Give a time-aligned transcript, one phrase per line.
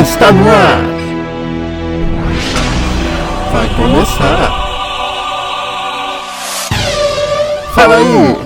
[0.00, 0.80] está no ar.
[3.52, 4.68] Vai começar.
[7.74, 8.36] Fala aí.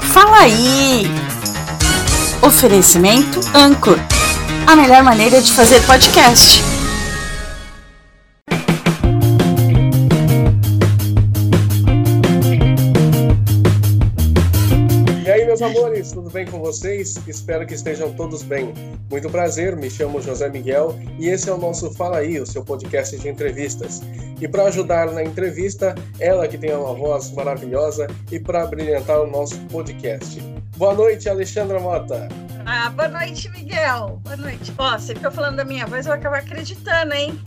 [0.00, 1.10] Fala aí!
[2.42, 3.98] Oferecimento Anchor.
[4.66, 6.75] A melhor maneira de fazer podcast.
[15.76, 17.16] Amores, tudo bem com vocês?
[17.26, 18.72] Espero que estejam todos bem.
[19.10, 22.64] Muito prazer, me chamo José Miguel e esse é o nosso Fala Aí, o seu
[22.64, 24.00] podcast de entrevistas.
[24.40, 29.26] E para ajudar na entrevista, ela que tem uma voz maravilhosa e para brilhantar o
[29.26, 30.40] nosso podcast.
[30.78, 32.26] Boa noite, Alexandra Mota.
[32.64, 34.20] Ah, boa noite, Miguel.
[34.24, 34.72] Boa noite.
[34.78, 37.38] Ó, você ficou falando da minha voz, eu vou acabar acreditando, hein?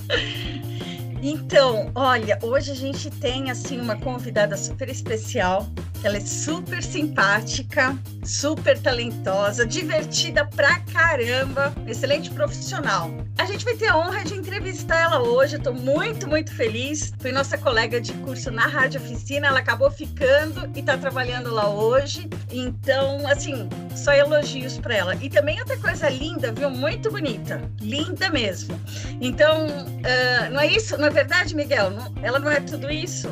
[1.22, 5.68] Então, olha, hoje a gente tem assim uma convidada super especial.
[6.02, 13.12] Ela é super simpática, super talentosa, divertida pra caramba, excelente profissional.
[13.38, 15.56] A gente vai ter a honra de entrevistar ela hoje.
[15.56, 17.14] Eu tô muito, muito feliz.
[17.20, 21.70] Foi nossa colega de curso na Rádio Oficina, ela acabou ficando e tá trabalhando lá
[21.70, 22.30] hoje.
[22.50, 25.16] Então, assim, só elogios para ela.
[25.16, 26.70] E também outra coisa linda, viu?
[26.70, 27.62] Muito bonita.
[27.82, 28.80] Linda mesmo.
[29.20, 30.98] Então, uh, não é isso?
[30.98, 31.92] Não é verdade, Miguel?
[31.92, 33.30] Não, ela não é tudo isso?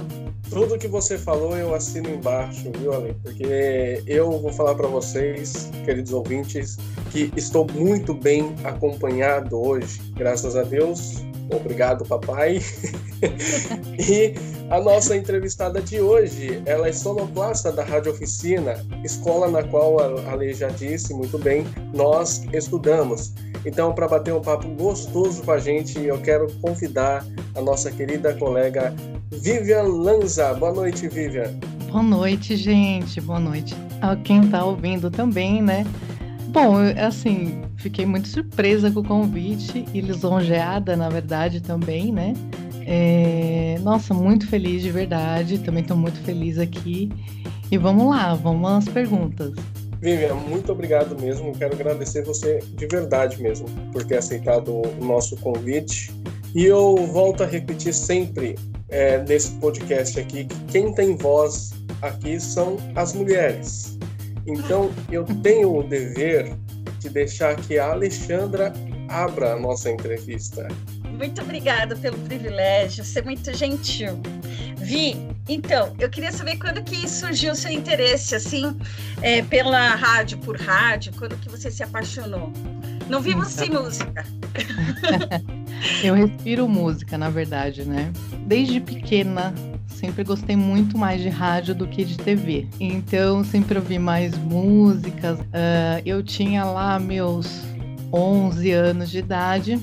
[0.49, 3.15] Tudo que você falou eu assino embaixo, viu, Ale?
[3.21, 6.77] Porque eu vou falar para vocês, queridos ouvintes,
[7.11, 11.17] que estou muito bem acompanhado hoje, graças a Deus.
[11.53, 12.59] Obrigado, papai.
[13.99, 14.33] e
[14.69, 20.33] a nossa entrevistada de hoje, ela é sonoplasta da Rádio Oficina, escola na qual a
[20.35, 23.33] lei já disse muito bem, nós estudamos.
[23.65, 27.25] Então, para bater um papo gostoso com a gente, eu quero convidar
[27.55, 28.93] a nossa querida colega
[29.31, 30.53] Vivian Lanza.
[30.53, 31.53] Boa noite, Vivian.
[31.91, 33.19] Boa noite, gente.
[33.19, 35.85] Boa noite a quem está ouvindo também, né?
[36.47, 42.33] Bom, assim, fiquei muito surpresa com o convite e lisonjeada, na verdade, também, né?
[42.85, 45.59] É, nossa, muito feliz de verdade.
[45.59, 47.11] Também estou muito feliz aqui.
[47.69, 49.53] E vamos lá, vamos às perguntas.
[49.99, 51.51] Vivian, muito obrigado mesmo.
[51.53, 56.13] Quero agradecer você de verdade mesmo por ter aceitado o nosso convite.
[56.55, 58.55] E eu volto a repetir sempre
[58.89, 61.71] é, nesse podcast aqui que quem tem voz
[62.01, 63.97] aqui são as mulheres.
[64.45, 66.55] Então eu tenho o dever
[66.99, 68.73] de deixar que a Alexandra
[69.09, 70.67] abra a nossa entrevista.
[71.05, 74.19] Muito obrigada pelo privilégio, você é muito gentil.
[74.77, 75.17] Vi,
[75.49, 78.77] então, eu queria saber quando que surgiu o seu interesse, assim,
[79.21, 82.51] é, pela rádio, por rádio, quando que você se apaixonou?
[83.09, 84.25] Não vimos sem música.
[86.03, 88.11] eu respiro música, na verdade, né?
[88.45, 89.53] Desde pequena,
[89.87, 92.67] sempre gostei muito mais de rádio do que de TV.
[92.79, 95.39] Então, sempre ouvi mais músicas.
[95.39, 97.63] Uh, eu tinha lá meus
[98.13, 99.79] 11 anos de idade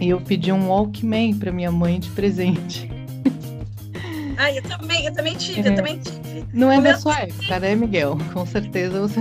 [0.00, 2.88] e eu pedi um Walkman para minha mãe de presente.
[4.36, 5.70] Ah, eu também, eu também tive, é.
[5.70, 6.46] eu também tive.
[6.54, 6.98] Não é o da meu...
[6.98, 8.16] sua época, né, Miguel?
[8.32, 9.20] Com certeza você.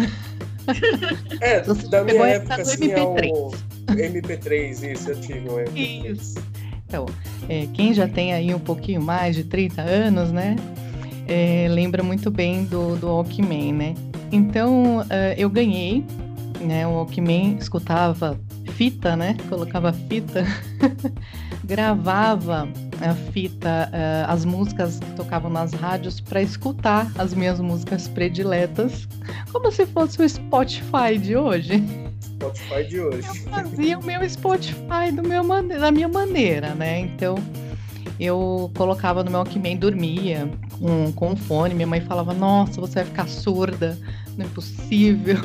[1.42, 3.28] É, você da minha época, assim, MP3.
[3.28, 3.52] É o
[3.95, 6.11] MP3, isso, eu tive um MP3.
[6.11, 6.44] Isso.
[6.88, 7.05] Então,
[7.47, 10.55] é, quem já tem aí um pouquinho mais de 30 anos, né?
[11.27, 13.94] É, lembra muito bem do, do Walkman, né?
[14.31, 15.05] Então, uh,
[15.38, 16.03] eu ganhei,
[16.59, 16.88] né?
[16.88, 18.39] O Walkman escutava
[18.73, 19.38] fita, né?
[19.47, 20.44] Colocava fita,
[21.63, 22.67] gravava
[23.01, 29.07] a fita, uh, as músicas que tocavam nas rádios para escutar as minhas músicas prediletas,
[29.51, 32.09] como se fosse o Spotify de hoje.
[32.39, 33.27] Spotify de hoje.
[33.27, 37.00] Eu fazia o meu Spotify do meu da minha maneira, né?
[37.00, 37.35] Então
[38.17, 41.75] eu colocava no meu Walkman, dormia com, com fone.
[41.75, 43.97] Minha mãe falava: Nossa, você vai ficar surda,
[44.38, 45.38] não é possível.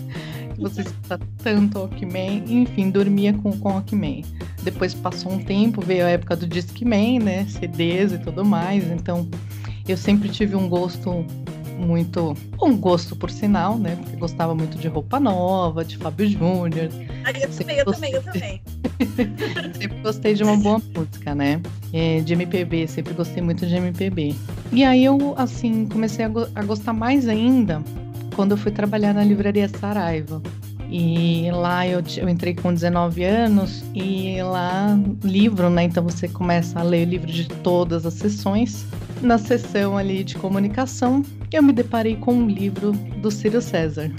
[0.58, 4.24] você escuta tanto Walkman, enfim, dormia com, com Walkman.
[4.62, 9.28] Depois passou um tempo, veio a época do Discman, né, CDs e tudo mais, então
[9.88, 11.24] eu sempre tive um gosto
[11.80, 16.88] muito, um gosto por sinal, né, porque gostava muito de roupa nova, de Fábio Júnior.
[17.24, 18.62] Ah, eu também, eu também, eu também.
[19.74, 21.60] sempre gostei de uma boa música, né,
[21.92, 24.34] é, de MPB, sempre gostei muito de MPB.
[24.72, 27.82] E aí eu, assim, comecei a, go a gostar mais ainda
[28.36, 30.42] quando eu fui trabalhar na livraria Saraiva.
[30.92, 35.84] E lá eu, eu entrei com 19 anos e lá livro, né?
[35.84, 38.84] Então você começa a ler o livro de todas as sessões.
[39.22, 41.22] Na sessão ali de comunicação,
[41.52, 44.10] eu me deparei com um livro do Ciro César.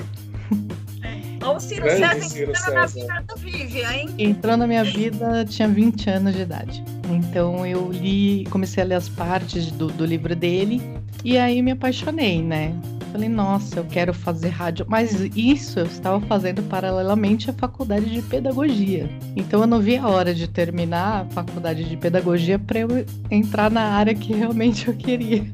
[1.44, 4.10] Olha o Ciro Grande César entrando na vida do Vivian, hein?
[4.18, 6.84] Entrou na minha vida, tinha 20 anos de idade.
[7.10, 10.82] Então eu li, comecei a ler as partes do, do livro dele
[11.24, 12.74] e aí me apaixonei, né?
[13.12, 14.86] Falei, nossa, eu quero fazer rádio.
[14.88, 19.10] Mas isso eu estava fazendo paralelamente à faculdade de pedagogia.
[19.36, 22.90] Então eu não vi a hora de terminar a faculdade de pedagogia para eu
[23.30, 25.46] entrar na área que realmente eu queria.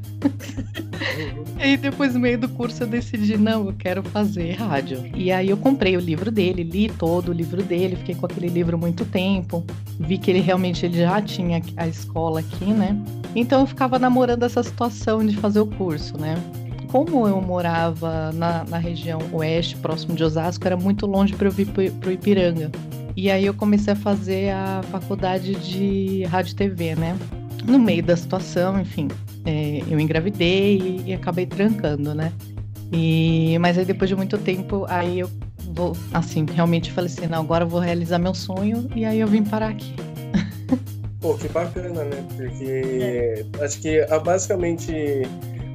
[1.58, 5.10] e aí depois, no meio do curso, eu decidi, não, eu quero fazer rádio.
[5.14, 8.48] E aí eu comprei o livro dele, li todo o livro dele, fiquei com aquele
[8.48, 9.64] livro muito tempo.
[9.98, 12.96] Vi que ele realmente ele já tinha a escola aqui, né?
[13.34, 16.36] Então eu ficava namorando essa situação de fazer o curso, né?
[16.88, 21.52] Como eu morava na, na região oeste, próximo de Osasco, era muito longe para eu
[21.52, 22.70] vir para o Ipiranga.
[23.14, 27.18] E aí eu comecei a fazer a faculdade de rádio e TV, né?
[27.64, 29.08] No meio da situação, enfim,
[29.44, 32.32] é, eu engravidei e, e, acabei trancando, né?
[32.92, 35.30] E, mas aí depois de muito tempo, aí eu
[35.74, 39.26] vou, assim, realmente falei assim, não, agora eu vou realizar meu sonho e aí eu
[39.26, 39.94] vim parar aqui.
[41.20, 42.24] Pô, que bacana, né?
[42.36, 43.44] Porque é.
[43.64, 44.92] acho que a, basicamente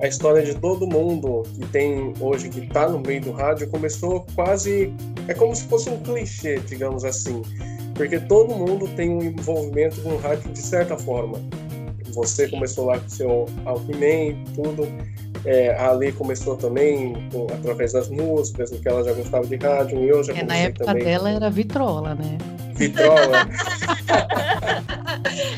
[0.03, 4.25] a história de todo mundo que tem hoje, que tá no meio do rádio, começou
[4.35, 4.93] quase.
[5.29, 7.41] É como se fosse um clichê, digamos assim.
[7.95, 11.39] Porque todo mundo tem um envolvimento com o rádio de certa forma.
[12.13, 14.85] Você começou lá com seu Alckmin, tudo.
[15.45, 19.99] É, a Ali começou também com, através das músicas, que ela já gostava de rádio,
[20.03, 21.03] e eu já é, Na época também.
[21.03, 22.37] dela era vitrola, né?
[22.75, 23.47] Vitrola.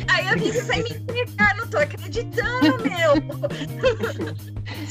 [0.08, 3.16] Aí a Vivi vai me entregar, não tô acreditando, meu.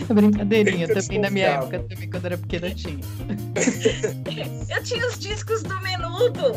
[0.14, 3.00] Brincadeirinha, também na minha época, também quando era pequena tinha.
[4.68, 6.52] Eu tinha os discos do menudo.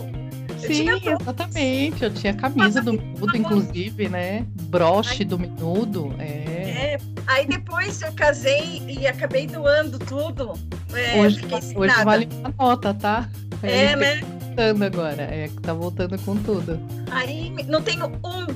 [0.60, 2.04] Sim, eu exatamente.
[2.04, 4.46] Eu tinha camisa do Menudo, inclusive, né?
[4.64, 6.14] Broche do Menudo.
[6.19, 6.24] É.
[6.24, 6.98] é.
[7.28, 10.54] Aí depois eu casei e acabei doando tudo.
[10.94, 11.42] É, hoje,
[11.75, 13.30] hoje vale uma nota, tá?
[13.62, 14.22] É, né?
[14.57, 15.21] Voltando agora.
[15.21, 16.80] É, tá voltando com tudo.
[17.12, 18.48] Aí não tenho um,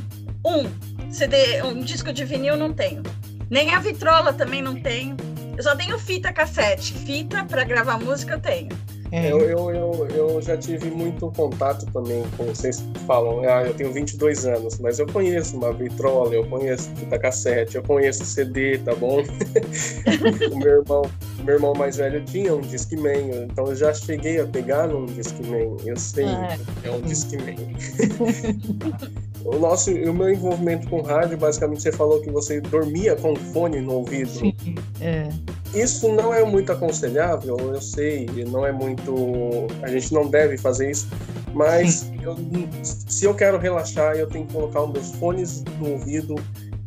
[0.43, 3.03] um CD, um disco de vinil não tenho.
[3.49, 5.15] Nem a vitrola também não tenho.
[5.55, 6.93] Eu só tenho fita cassete.
[6.93, 8.69] Fita para gravar música eu tenho.
[9.11, 9.31] É.
[9.31, 13.91] Eu, eu, eu, eu, já tive muito contato também com vocês falam, ah, eu tenho
[13.91, 18.95] 22 anos, mas eu conheço uma vitrola, eu conheço fita cassete, eu conheço CD, tá
[18.95, 19.21] bom?
[20.51, 21.01] o meu irmão,
[21.43, 25.75] meu irmão mais velho tinha um Discman, então eu já cheguei a pegar num Discman,
[25.85, 27.57] eu sei, ah, é um Discman.
[29.45, 33.81] o nosso, o meu envolvimento com rádio, basicamente você falou que você dormia com fone
[33.81, 34.29] no ouvido.
[34.29, 34.53] Sim,
[34.99, 35.29] é.
[35.73, 39.67] Isso não é muito aconselhável, eu sei, não é muito.
[39.81, 41.07] A gente não deve fazer isso,
[41.53, 42.35] mas eu,
[42.83, 46.35] se eu quero relaxar, eu tenho que colocar os meus fones no ouvido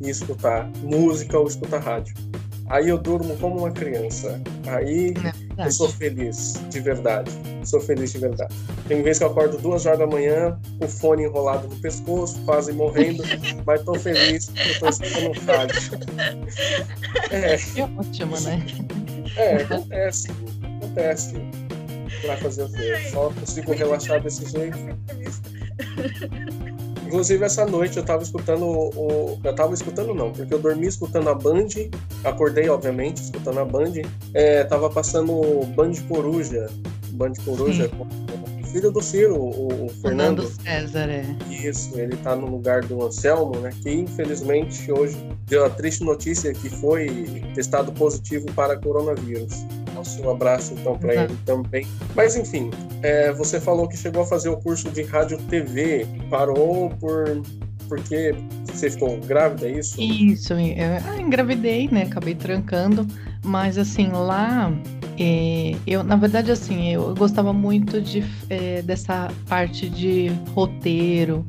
[0.00, 2.14] e escutar música ou escutar rádio.
[2.66, 4.40] Aí eu durmo como uma criança.
[4.66, 7.30] Aí é eu sou feliz, de verdade.
[7.64, 8.54] Sou feliz de verdade.
[8.88, 12.72] Tem vezes que eu acordo duas horas da manhã, o fone enrolado no pescoço, quase
[12.72, 13.22] morrendo,
[13.66, 15.76] mas tô feliz porque eu tô escutando rádio.
[17.30, 17.54] É.
[17.54, 18.66] é ótimo, né?
[19.36, 20.28] É, acontece.
[20.78, 21.34] Acontece.
[22.22, 22.96] Pra fazer o quê?
[23.10, 24.78] Só consigo relaxar desse jeito.
[27.14, 29.38] Inclusive, essa noite eu tava escutando o.
[29.44, 31.68] Eu tava escutando, não, porque eu dormi escutando a Band,
[32.24, 33.92] acordei, obviamente, escutando a Band.
[34.34, 36.66] É, tava passando Band Coruja.
[37.10, 37.88] Band Coruja,
[38.72, 40.42] filho do Ciro, o, o Fernando.
[40.42, 41.24] Fernando César, é.
[41.48, 43.70] Isso, ele tá no lugar do Anselmo, né?
[43.80, 45.16] Que infelizmente hoje
[45.46, 47.06] deu a triste notícia que foi
[47.54, 49.64] testado positivo para coronavírus.
[50.22, 51.86] Um abraço então para ele também.
[52.14, 52.70] Mas enfim,
[53.02, 57.42] é, você falou que chegou a fazer o curso de rádio TV, parou por
[57.88, 60.00] porque você ficou grávida, é isso?
[60.00, 62.04] Isso, eu engravidei, né?
[62.04, 63.06] Acabei trancando,
[63.44, 64.72] mas assim, lá
[65.18, 71.46] é, eu, na verdade, assim, eu, gostava muito de, é, dessa parte de roteiro,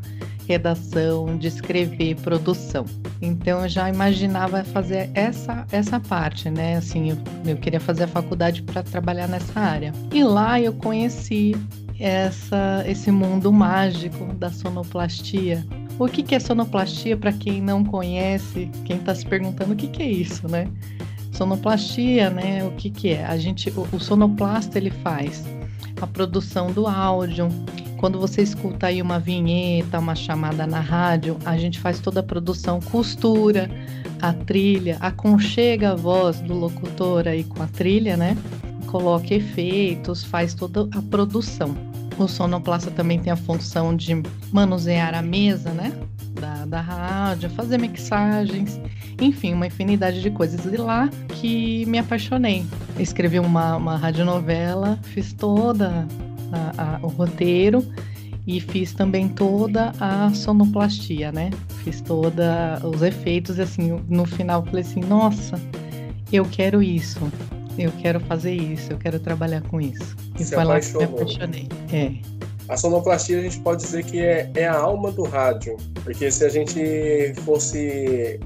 [0.48, 2.86] redação, de escrever, produção.
[3.22, 6.78] Então eu já imaginava fazer essa essa parte, né?
[6.78, 9.94] Assim, eu, eu queria fazer a faculdade para trabalhar nessa área.
[10.14, 11.56] E lá eu conheci
[12.00, 15.66] essa esse mundo mágico da sonoplastia.
[15.98, 18.70] O que, que é sonoplastia para quem não conhece?
[18.84, 20.68] Quem está se perguntando o que, que é isso, né?
[21.32, 22.64] Sonoplastia, né?
[22.66, 23.26] O que que é?
[23.26, 25.46] A gente, o, o sonoplasta ele faz
[26.02, 27.48] a produção do áudio.
[27.98, 32.24] Quando você escuta aí uma vinheta, uma chamada na rádio, a gente faz toda a
[32.24, 33.70] produção, costura
[34.22, 38.38] a trilha, aconchega a voz do locutor aí com a trilha, né?
[38.88, 41.76] Coloca efeitos, faz toda a produção.
[42.18, 44.22] O sonoplasta também tem a função de
[44.52, 45.92] manusear a mesa, né?
[46.34, 48.80] Da, da rádio, fazer mixagens
[49.22, 50.66] enfim, uma infinidade de coisas.
[50.66, 52.66] E lá que me apaixonei.
[53.00, 56.08] Escrevi uma, uma radionovela, fiz toda
[56.56, 57.86] a, a, o roteiro
[58.48, 61.50] e fiz também toda a sonoplastia, né?
[61.84, 65.60] Fiz toda os efeitos e assim, no final falei assim, nossa,
[66.32, 67.20] eu quero isso.
[67.78, 70.16] eu quero fazer isso, eu quero trabalhar com isso.
[70.40, 71.68] E Se foi lá que me apaixonei.
[71.92, 72.12] É.
[72.68, 76.44] A sonoplastia a gente pode dizer que é, é a alma do rádio, porque se
[76.44, 78.40] a gente fosse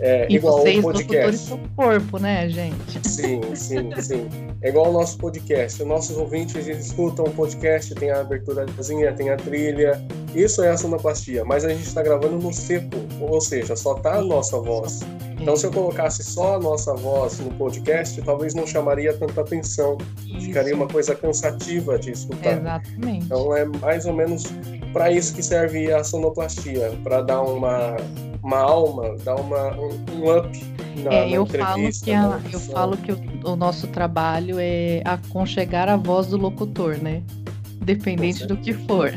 [0.00, 1.48] é, E igual vocês, ao podcast.
[1.48, 3.08] são corpo, né, gente?
[3.08, 4.28] Sim, sim, sim.
[4.62, 5.80] É igual ao nosso podcast.
[5.82, 10.00] Os nossos ouvintes escutam o podcast, tem a aberturazinha, tem a trilha.
[10.34, 14.16] Isso é a sonoplastia, mas a gente está gravando no seco, ou seja, só tá
[14.16, 15.00] a nossa voz.
[15.40, 19.98] Então, se eu colocasse só a nossa voz no podcast, talvez não chamaria tanta atenção.
[20.40, 22.58] Ficaria uma coisa cansativa de escutar.
[22.58, 23.26] Exatamente.
[23.26, 24.44] Então é mais ou menos
[24.96, 27.96] para isso que serve a sonoplastia, para dar uma,
[28.42, 30.48] uma alma, dar uma, um, um up
[31.04, 32.04] na, É, na eu falo entrevista.
[32.06, 36.38] que, a- na eu falo que o, o nosso trabalho é aconchegar a voz do
[36.38, 37.22] locutor, né?
[37.82, 39.12] Dependente do que for.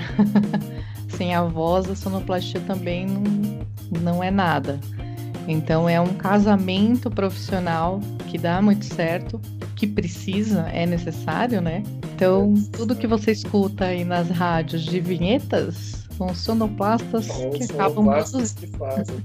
[1.15, 4.81] Sem a voz, a sonoplastia também não, não é nada.
[5.47, 9.39] Então é um casamento profissional que dá muito certo,
[9.79, 11.81] que precisa, é necessário, né?
[12.13, 17.95] Então, tudo que você escuta aí nas rádios de vinhetas são sonoplastas São que acabam
[18.03, 19.15] sonoplastas que fazem.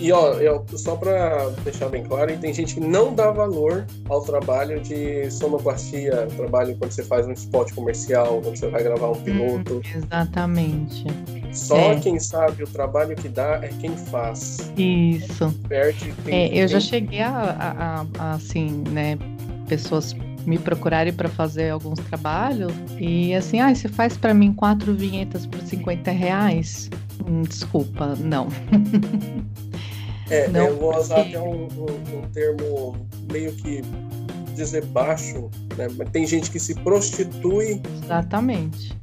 [0.00, 4.22] E ó, eu, só para deixar bem claro, tem gente que não dá valor ao
[4.22, 9.14] trabalho de sonoplastia, trabalho quando você faz um spot comercial, quando você vai gravar um
[9.22, 9.82] piloto.
[9.94, 11.04] Exatamente.
[11.52, 12.00] Só é.
[12.00, 14.72] quem sabe o trabalho que dá é quem faz.
[14.76, 15.54] Isso.
[15.68, 19.16] Perde tem, É, eu já tem- cheguei a, a- a- a, assim, né,
[19.68, 20.14] pessoas
[20.46, 25.46] me procurarem para fazer alguns trabalhos e assim, ah, você faz para mim quatro vinhetas
[25.46, 26.90] por 50 reais?
[27.26, 28.48] Hum, Desculpa, não.
[30.30, 32.96] É, Não, eu vou usar porque- até um, um- um termo
[33.32, 33.82] meio que
[34.54, 35.88] dizer baixo, né?
[35.96, 38.96] Mas tem gente que se prostitui, Exatamente.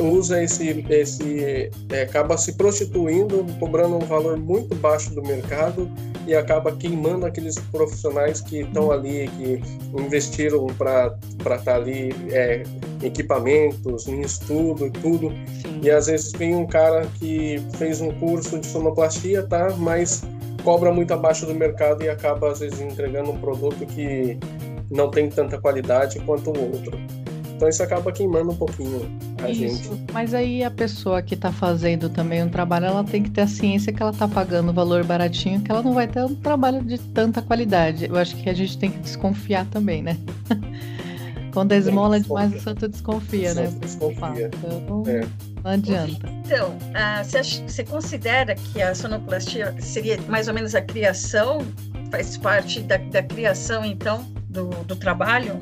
[0.00, 5.90] Usa esse, esse é, acaba se prostituindo, cobrando um valor muito baixo do mercado
[6.26, 9.62] e acaba queimando aqueles profissionais que estão ali, que
[9.98, 11.16] investiram para
[11.56, 12.62] estar ali, é,
[13.02, 15.30] equipamentos, em estudo e tudo.
[15.30, 15.80] Sim.
[15.82, 19.74] E às vezes vem um cara que fez um curso de sonoplastia, tá?
[19.78, 20.22] Mas
[20.62, 24.38] cobra muito abaixo do mercado e acaba às vezes entregando um produto que
[24.90, 26.98] não tem tanta qualidade quanto o outro.
[27.58, 29.10] Então isso acaba queimando um pouquinho
[29.42, 29.64] a gente.
[29.82, 33.40] Isso, mas aí a pessoa que está fazendo também um trabalho, ela tem que ter
[33.40, 36.36] a ciência que ela está pagando o valor baratinho, que ela não vai ter um
[36.36, 38.06] trabalho de tanta qualidade.
[38.06, 40.16] Eu acho que a gente tem que desconfiar também, né?
[41.52, 43.66] Quando a esmola é demais, o santo desconfia, O né?
[43.66, 44.50] santo desconfia.
[44.54, 45.26] Então, É.
[45.64, 46.28] não adianta.
[46.46, 51.58] Então, ah, você você considera que a sonoplastia seria mais ou menos a criação?
[52.12, 55.58] Faz parte da, da criação, então, do, do trabalho?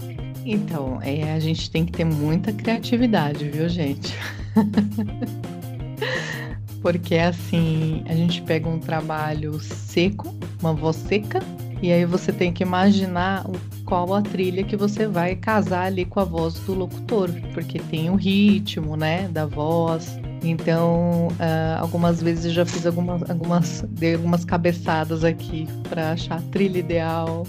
[0.48, 4.14] Então, é, a gente tem que ter muita criatividade, viu, gente?
[6.80, 11.40] Porque assim, a gente pega um trabalho seco, uma voz seca,
[11.82, 13.44] e aí você tem que imaginar
[13.84, 18.08] qual a trilha que você vai casar ali com a voz do locutor, porque tem
[18.08, 20.16] o ritmo, né, da voz.
[20.44, 26.42] Então, ah, algumas vezes já fiz algumas, algumas, dei algumas cabeçadas aqui para achar a
[26.52, 27.44] trilha ideal.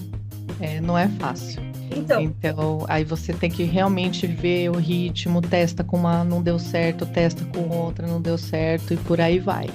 [0.60, 1.67] É, não é fácil.
[1.98, 6.58] Então, Então, aí você tem que realmente ver o ritmo, testa com uma, não deu
[6.60, 9.68] certo, testa com outra, não deu certo, e por aí vai.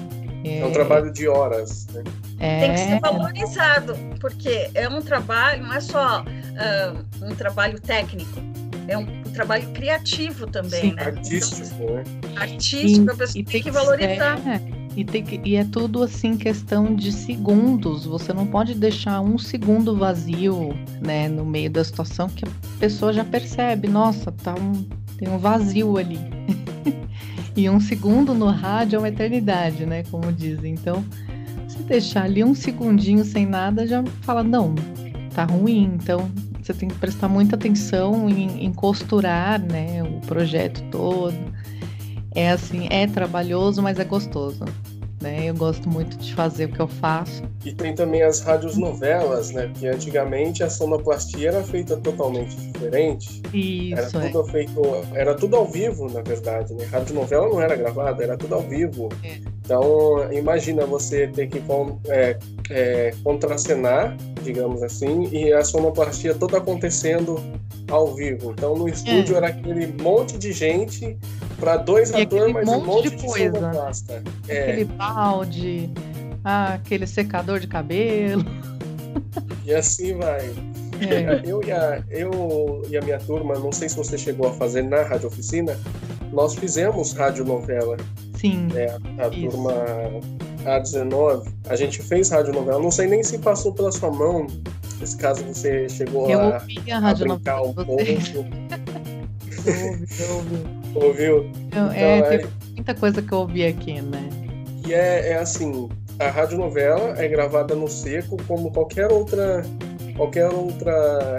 [0.45, 2.03] É um trabalho de horas, né?
[2.39, 6.25] tem que É, ser valorizado, porque é um trabalho, não é só
[6.59, 8.41] ah, um trabalho técnico,
[8.89, 10.95] é um, um trabalho criativo também, Sim.
[10.95, 11.05] né?
[11.05, 12.03] Artístico, né?
[12.19, 14.37] Então, artístico, a pessoa e tem que valorizar.
[14.49, 18.05] é, e, que, e é tudo assim questão de segundos.
[18.05, 23.13] Você não pode deixar um segundo vazio, né, no meio da situação que a pessoa
[23.13, 23.89] já percebe.
[23.89, 24.85] Nossa, tá um,
[25.17, 26.19] tem um vazio ali.
[27.57, 30.75] e um segundo no rádio é uma eternidade, né, como dizem.
[30.75, 31.05] Então,
[31.67, 34.75] se deixar ali um segundinho sem nada, já fala não,
[35.35, 35.93] tá ruim.
[35.95, 36.31] Então,
[36.63, 41.35] você tem que prestar muita atenção em, em costurar, né, o projeto todo.
[42.35, 44.65] É assim, é trabalhoso, mas é gostoso.
[45.23, 45.45] Né?
[45.45, 47.45] Eu gosto muito de fazer o que eu faço.
[47.65, 49.69] E tem também as rádios novelas, né?
[49.69, 53.41] Porque antigamente a sonoplastia era feita totalmente diferente.
[53.93, 54.29] Era Isso, é.
[54.29, 54.83] tudo feito,
[55.15, 56.85] era tudo ao vivo, na verdade, né?
[56.87, 59.09] Rádio novela não era gravada, era tudo ao vivo.
[59.23, 59.39] É.
[59.65, 61.63] Então, imagina você ter que
[62.09, 62.37] é,
[62.69, 67.41] é, contracenar, digamos assim, e a sonoplastia toda acontecendo
[67.93, 68.53] ao vivo.
[68.53, 69.37] Então, no estúdio É.
[69.39, 71.17] era aquele monte de gente
[71.59, 73.91] para dois atores, mas um monte monte de de, coisa.
[74.49, 75.91] É, Aquele balde,
[76.45, 78.45] ah, aquele secador de cabelo.
[79.65, 80.41] e assim vai.
[81.01, 84.53] É, Eu e, a, eu e a minha turma, não sei se você chegou a
[84.53, 85.77] fazer na Rádio Oficina,
[86.33, 87.97] nós fizemos radionovela.
[88.37, 88.69] sim,
[89.19, 89.49] A Isso.
[89.51, 89.73] turma
[90.65, 92.81] A19, a gente fez radionovela.
[92.81, 94.47] Não sei nem se passou pela sua mão
[95.07, 98.03] se caso você chegou Eu a, ouvi a a rádio brincar um novela pouco.
[98.03, 98.23] ouvi.
[100.95, 101.37] Ouviu?
[101.37, 104.29] Eu- Então, é, é- teve muita coisa que eu ouvi aqui, né?
[104.87, 109.63] E é, é assim, a radionovela é gravada no seco como qualquer outra
[110.17, 110.93] qualquer outra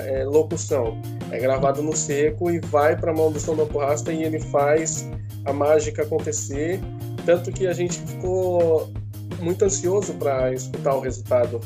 [0.05, 0.97] é, locução.
[1.29, 5.07] É gravada no seco e vai para a mão do sonoplastas e ele faz
[5.45, 6.79] a mágica acontecer.
[7.25, 8.91] Tanto que a gente ficou
[9.39, 11.59] muito ansioso para escutar o resultado,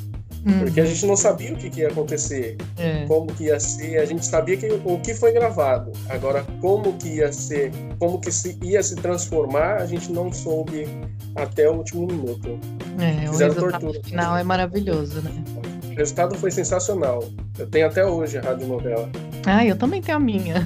[0.59, 3.05] porque a gente não sabia o que, que ia acontecer, é.
[3.05, 3.97] como que ia ser.
[3.99, 5.91] A gente sabia que o que foi gravado.
[6.09, 10.87] Agora, como que ia ser, como que se, ia se transformar, a gente não soube
[11.35, 12.59] até o último minuto.
[12.99, 14.03] É, o Fizeram resultado tortura.
[14.03, 15.31] final é maravilhoso, né?
[15.91, 17.23] O resultado foi sensacional.
[17.57, 19.09] Eu tenho até hoje a radionovela.
[19.45, 20.65] Ah, eu também tenho a minha.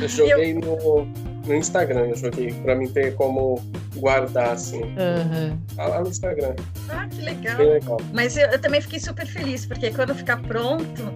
[0.00, 1.06] Eu joguei no,
[1.48, 3.60] no Instagram, eu joguei pra mim ter como
[3.96, 4.94] guardar assim.
[5.74, 6.54] Tá lá no Instagram.
[6.88, 7.56] Ah, que legal.
[7.56, 7.96] Bem legal.
[8.12, 11.12] Mas eu, eu também fiquei super feliz, porque quando ficar pronto,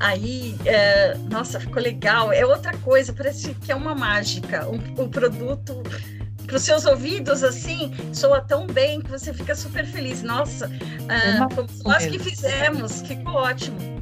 [0.00, 2.32] aí, é, nossa, ficou legal.
[2.32, 4.66] É outra coisa, parece que é uma mágica.
[4.68, 5.82] O, o produto,
[6.46, 10.22] para os seus ouvidos, assim, soa tão bem que você fica super feliz.
[10.22, 10.70] Nossa,
[11.08, 13.96] ah, uma fomos coisa nós que fizemos, ficou ótimo.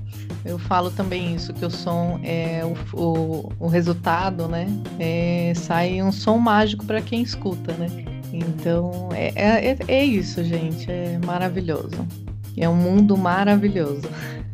[0.44, 4.66] Eu falo também isso, que o som é o, o, o resultado, né?
[4.98, 7.88] É, sai um som mágico para quem escuta, né?
[8.32, 10.90] Então é, é, é isso, gente.
[10.90, 12.06] É maravilhoso.
[12.56, 14.02] É um mundo maravilhoso.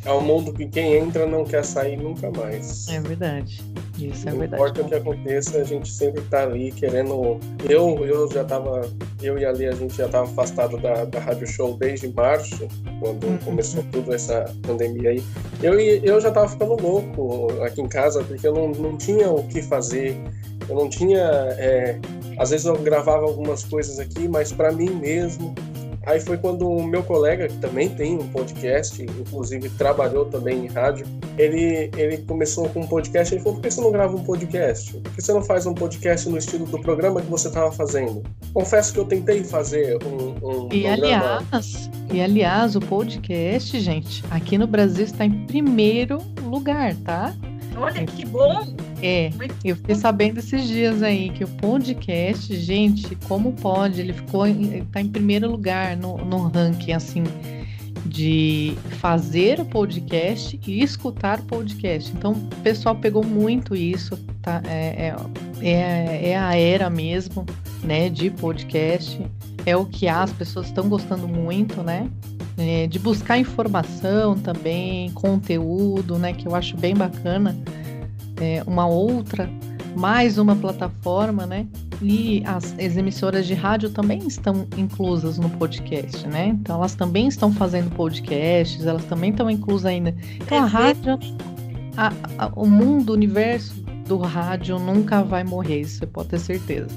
[0.04, 2.88] É um mundo que quem entra não quer sair nunca mais.
[2.88, 3.62] É verdade.
[3.98, 4.62] Isso é não verdade.
[4.62, 7.38] importa o que aconteça, a gente sempre tá ali querendo.
[7.68, 8.80] Eu, eu já tava.
[9.22, 12.66] Eu e a Lê, a gente já tava afastado da, da Rádio Show desde março,
[12.98, 13.36] quando Uhum.
[13.44, 15.22] começou tudo essa pandemia aí.
[15.62, 19.46] Eu, eu já tava ficando louco aqui em casa, porque eu não, não tinha o
[19.48, 20.16] que fazer.
[20.66, 21.18] Eu não tinha.
[21.58, 21.98] é,
[22.38, 25.54] às vezes eu gravava algumas coisas aqui, mas para mim mesmo.
[26.06, 30.68] Aí foi quando o meu colega, que também tem um podcast, inclusive trabalhou também em
[30.68, 33.34] rádio, ele, ele começou com um podcast.
[33.34, 34.92] Ele falou: por que você não grava um podcast?
[34.94, 38.22] Por que você não faz um podcast no estilo do programa que você estava fazendo?
[38.54, 41.38] Confesso que eu tentei fazer um, um E programa.
[41.52, 47.34] aliás, e aliás, o podcast, gente, aqui no Brasil está em primeiro lugar, tá?
[47.80, 48.66] Olha que bom!
[49.02, 49.30] É,
[49.64, 54.00] eu fiquei sabendo esses dias aí que o podcast, gente, como pode?
[54.00, 57.24] Ele ficou, em- ele tá em primeiro lugar no, no ranking, assim,
[58.04, 62.12] de fazer o podcast e escutar o podcast.
[62.14, 64.60] Então, o pessoal pegou muito isso, tá?
[64.66, 65.14] É,
[65.62, 67.46] é, é, é a era mesmo,
[67.82, 69.18] né, de podcast.
[69.64, 72.10] É o que há, as pessoas estão gostando muito, né?
[72.62, 76.34] É, de buscar informação também, conteúdo, né?
[76.34, 77.56] Que eu acho bem bacana.
[78.38, 79.48] É, uma outra,
[79.96, 81.66] mais uma plataforma, né?
[82.02, 86.48] E as, as emissoras de rádio também estão inclusas no podcast, né?
[86.48, 90.14] Então elas também estão fazendo podcasts, elas também estão inclusas ainda.
[90.36, 91.18] Então a rádio,
[91.96, 93.74] a- a- o mundo, o universo
[94.06, 96.88] do rádio nunca vai morrer, isso você pode ter certeza.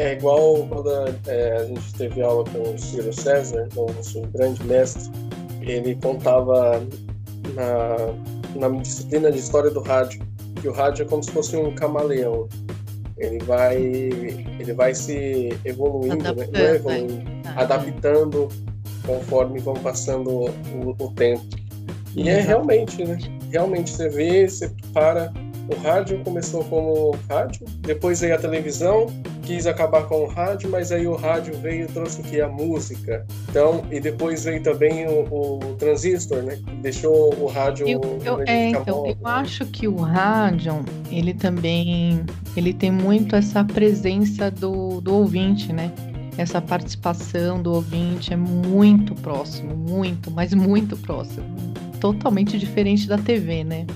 [0.00, 0.90] É igual quando
[1.26, 5.10] é, a gente teve aula com o Ciro César, nosso grande mestre,
[5.60, 6.82] ele contava
[7.54, 10.22] na, na disciplina de história do rádio
[10.60, 12.48] que o rádio é como se fosse um camaleão.
[13.18, 16.24] Ele vai, ele vai se evoluindo, né?
[16.24, 16.74] é Adaptando, né?
[16.76, 18.48] evoluindo, adaptando
[19.06, 21.44] conforme vão passando o, o tempo.
[22.16, 23.18] E é realmente, né?
[23.50, 25.32] Realmente você vê, você para.
[25.70, 29.06] O rádio começou como rádio, depois veio a televisão,
[29.42, 33.24] quis acabar com o rádio, mas aí o rádio veio e trouxe aqui a música.
[33.48, 36.58] Então, e depois veio também o, o transistor, né?
[36.82, 37.88] Deixou o rádio.
[37.88, 39.16] Eu, eu- é, então, eu móvel.
[39.26, 42.20] acho que o rádio, ele também,
[42.56, 45.92] ele tem muito essa presença do, do ouvinte, né?
[46.36, 51.44] Essa participação do ouvinte é muito próximo, muito, mas muito próximo.
[52.00, 53.86] Totalmente diferente da TV, né?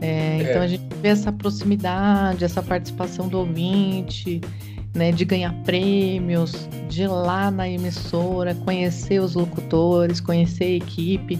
[0.00, 0.42] É, É.
[0.42, 4.40] Então a gente vê essa proximidade, essa participação do ouvinte,
[4.94, 5.12] né?
[5.12, 11.38] De ganhar prêmios, de ir lá na emissora, conhecer os locutores, conhecer a equipe.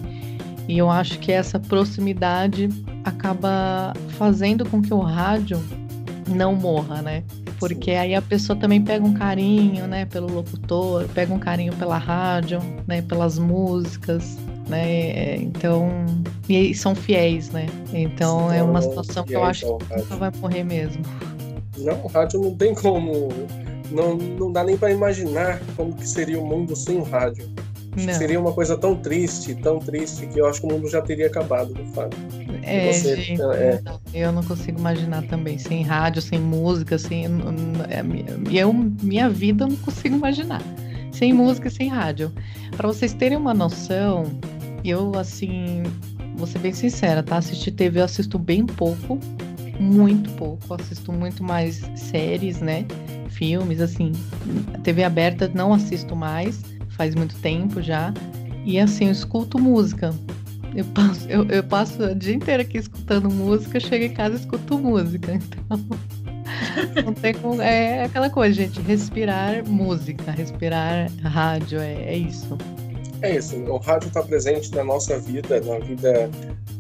[0.69, 2.69] E eu acho que essa proximidade
[3.05, 5.61] acaba fazendo com que o rádio
[6.29, 7.25] não morra, né?
[7.59, 11.99] Porque aí a pessoa também pega um carinho, né, pelo locutor, pega um carinho pela
[11.99, 14.39] rádio, né, pelas músicas,
[14.71, 15.11] né?
[15.11, 15.89] É, Então,
[16.49, 17.67] e são fiéis, né?
[17.93, 21.03] Então é uma situação que eu acho que nunca vai morrer mesmo.
[21.79, 23.29] Não, o rádio não tem como.
[23.91, 27.49] Não, não dá nem para imaginar como que seria o mundo sem o rádio.
[28.17, 31.27] Seria uma coisa tão triste, tão triste, que eu acho que o mundo já teria
[31.27, 32.17] acabado, de fato.
[32.63, 33.81] É, você, gente, é.
[34.15, 37.27] eu não consigo imaginar também, sem rádio, sem música, sem.
[37.27, 38.03] é,
[38.53, 40.63] Eu, minha vida eu não consigo imaginar.
[41.11, 42.33] Sem música e sem rádio.
[42.77, 44.25] Para vocês terem uma noção,
[44.85, 45.83] eu, assim,
[46.37, 47.37] vou ser bem sincera, tá?
[47.37, 49.19] Assistir TV eu assisto bem pouco,
[49.79, 50.75] muito pouco.
[50.75, 52.87] Assisto muito mais séries, né?
[53.29, 54.13] Filmes, assim.
[54.83, 58.13] TV aberta não assisto mais, faz muito tempo já.
[58.65, 60.15] E assim, eu escuto música.
[60.75, 64.39] Eu passo, eu, eu passo o dia inteiro aqui escutando música, chego em casa e
[64.41, 65.39] escuto música.
[66.73, 67.63] Então, não tem como.
[67.63, 68.81] É aquela coisa, gente.
[68.83, 72.59] Respirar música, respirar rádio, é, é isso.
[73.23, 73.57] É isso.
[73.57, 76.31] O rádio está presente na nossa vida, na vida.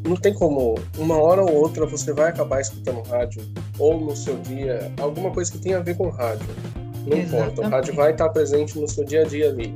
[0.07, 0.74] Não tem como.
[0.98, 3.42] Uma hora ou outra você vai acabar escutando rádio,
[3.79, 6.46] ou no seu dia, alguma coisa que tenha a ver com rádio.
[7.07, 7.53] Não Exatamente.
[7.53, 7.61] importa.
[7.68, 9.74] O rádio vai estar presente no seu dia a dia ali.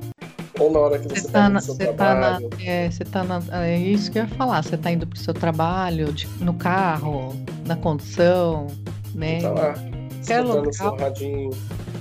[0.58, 2.20] Ou na hora que você Você está tá, no seu você tá na.
[2.20, 2.50] trabalho.
[2.64, 3.42] É, você tá na.
[3.66, 4.62] É isso que eu ia falar.
[4.62, 7.34] Você tá indo pro seu trabalho, de- no carro,
[7.66, 8.68] na condução,
[9.14, 9.40] né?
[9.42, 9.74] Tá lá,
[10.20, 11.50] escutando seu radinho,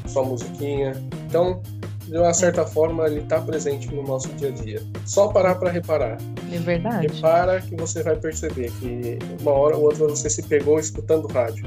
[0.07, 0.91] sua musiquinha.
[1.27, 1.61] Então,
[2.13, 4.83] de uma certa forma, ele está presente no nosso dia a dia.
[5.03, 6.19] Só parar para reparar.
[6.51, 7.07] É verdade.
[7.07, 11.65] Repara que você vai perceber que uma hora ou outra você se pegou escutando rádio.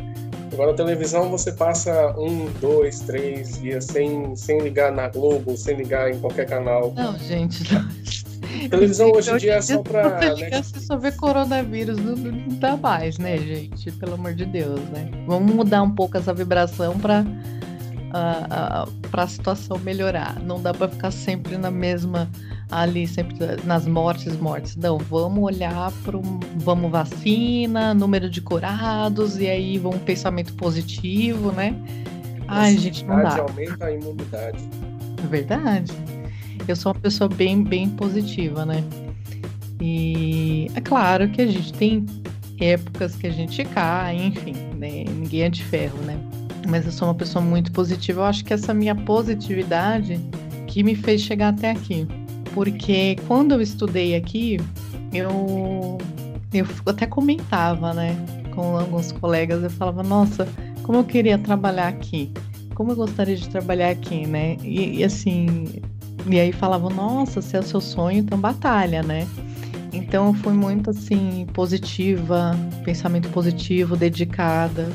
[0.53, 5.79] Agora, a televisão você passa um, dois, três dias sem, sem ligar na Globo, sem
[5.79, 6.93] ligar em qualquer canal.
[6.95, 7.65] Não, gente.
[7.75, 8.69] Não.
[8.71, 10.21] Televisão hoje em dia é só pra.
[10.21, 13.91] você né, ligar, você só vê coronavírus, não, não dá mais, né, gente?
[13.91, 15.11] Pelo amor de Deus, né?
[15.27, 17.25] Vamos mudar um pouco essa vibração para
[18.17, 20.41] a, a situação melhorar.
[20.41, 22.29] Não dá para ficar sempre na mesma
[22.71, 24.77] ali, sempre nas mortes, mortes.
[24.77, 31.53] Não, vamos olhar para um, vamos vacina, número de curados e aí vamos pensamento positivo,
[31.53, 31.75] né?
[32.49, 33.41] Ai, gente, não dá.
[33.41, 34.59] aumenta a imunidade.
[35.23, 35.93] É verdade.
[36.67, 38.85] Eu sou uma pessoa bem, bem positiva, né?
[39.81, 42.05] E é claro que a gente tem
[42.61, 45.05] épocas que a gente cai, enfim, né?
[45.05, 46.19] Ninguém é de ferro, né?
[46.69, 48.21] Mas eu sou uma pessoa muito positiva.
[48.21, 50.21] Eu acho que essa minha positividade
[50.67, 52.07] que me fez chegar até aqui.
[52.53, 54.59] Porque quando eu estudei aqui,
[55.13, 55.99] eu,
[56.53, 58.17] eu até comentava, né?
[58.55, 60.49] Com alguns colegas, eu falava, nossa,
[60.83, 62.33] como eu queria trabalhar aqui
[62.77, 64.59] como eu gostaria de trabalhar aqui, né?
[64.63, 65.65] E, e, assim,
[66.27, 69.27] e aí falavam, nossa, se é o seu sonho, então batalha, né?
[69.95, 74.91] Então eu fui muito assim, positiva, pensamento positivo, dedicada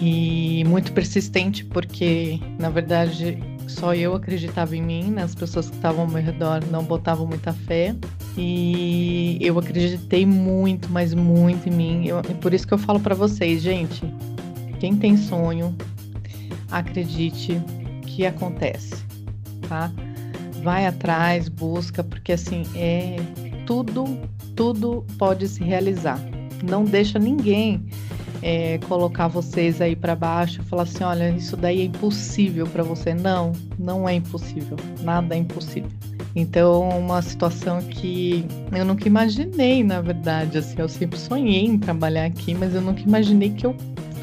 [0.00, 5.22] e muito persistente, porque na verdade só eu acreditava em mim, né?
[5.22, 7.94] As pessoas que estavam ao meu redor não botavam muita fé.
[8.36, 12.06] E eu acreditei muito, mas muito em mim.
[12.06, 14.02] Eu, e por isso que eu falo para vocês, gente,
[14.80, 15.74] quem tem sonho,
[16.70, 17.60] acredite
[18.06, 19.04] que acontece,
[19.68, 19.92] tá?
[20.62, 23.16] Vai atrás, busca, porque assim é
[23.66, 24.18] tudo,
[24.54, 26.18] tudo pode se realizar.
[26.62, 27.84] Não deixa ninguém
[28.42, 33.14] é, colocar vocês aí para baixo, falar assim, olha, isso daí é impossível para você.
[33.14, 34.76] Não, não é impossível.
[35.00, 35.88] Nada é impossível.
[36.34, 42.24] Então, uma situação que eu nunca imaginei, na verdade, assim, eu sempre sonhei em trabalhar
[42.24, 43.76] aqui, mas eu nunca imaginei que eu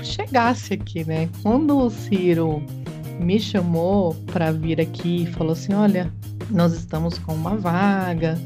[0.04, 1.30] chegasse aqui, né?
[1.42, 2.64] Quando o Ciro
[3.20, 6.12] me chamou para vir aqui e falou assim: olha,
[6.50, 8.40] nós estamos com uma vaga,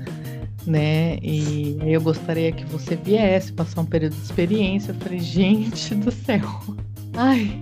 [0.66, 1.18] né?
[1.22, 4.92] E eu gostaria que você viesse passar um período de experiência.
[4.92, 6.42] Eu falei: gente do céu,
[7.16, 7.60] ai,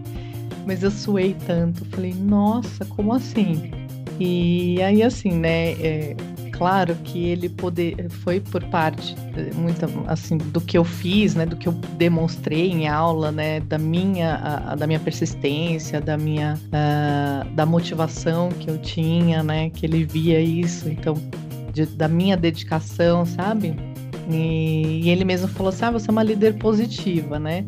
[0.65, 1.85] mas eu suei tanto.
[1.85, 3.71] Falei: nossa, como assim?
[4.19, 5.71] E aí, assim, né?
[5.71, 6.15] É,
[6.61, 9.15] claro que ele poder foi por parte
[9.55, 13.79] muito assim do que eu fiz, né, do que eu demonstrei em aula, né, da
[13.79, 19.87] minha a, da minha persistência, da minha uh, da motivação que eu tinha, né, que
[19.87, 21.15] ele via isso, então
[21.71, 23.75] de, da minha dedicação, sabe?
[24.29, 27.65] E, e, ele mesmo falou assim, ah, você é uma líder positiva, né?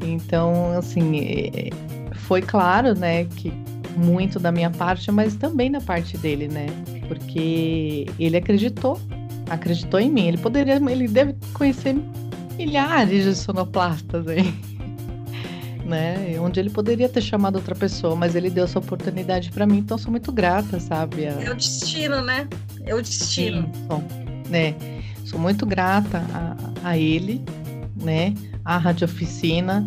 [0.00, 1.70] Então, assim,
[2.14, 3.52] foi claro, né, que
[3.96, 6.66] muito da minha parte, mas também da parte dele, né?
[7.08, 8.98] Porque ele acreditou,
[9.50, 10.28] acreditou em mim.
[10.28, 11.94] Ele poderia, ele deve conhecer
[12.56, 14.54] milhares de sonoplastas aí,
[15.84, 16.38] né?
[16.40, 19.98] Onde ele poderia ter chamado outra pessoa, mas ele deu essa oportunidade para mim, então
[19.98, 21.24] sou muito grata, sabe?
[21.24, 22.48] É o destino, né?
[22.84, 23.70] É o destino.
[24.48, 24.74] Né?
[25.24, 27.42] Sou muito grata a, a ele,
[27.96, 28.34] né?
[28.64, 29.84] A Rádio Oficina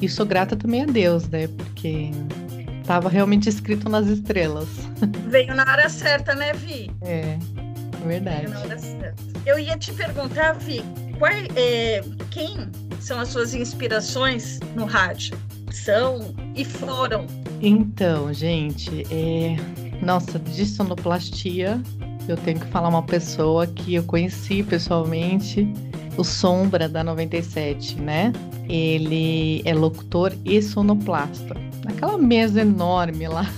[0.00, 1.46] e sou grata também a Deus, né?
[1.48, 2.10] Porque
[2.80, 4.68] estava realmente escrito nas estrelas.
[5.28, 6.90] Veio na hora certa, né, Vi?
[7.02, 7.38] É,
[8.06, 8.46] verdade.
[8.46, 9.14] Veio na hora certa.
[9.44, 10.82] Eu ia te perguntar, Vi,
[11.18, 15.38] qual, é, quem são as suas inspirações no rádio?
[15.70, 17.26] São e foram?
[17.60, 19.56] Então, gente, é...
[20.02, 21.80] nossa, de sonoplastia,
[22.30, 25.70] eu tenho que falar uma pessoa que eu conheci pessoalmente,
[26.16, 28.32] o Sombra da 97, né?
[28.68, 33.50] Ele é locutor e sonoplasta naquela mesa enorme lá.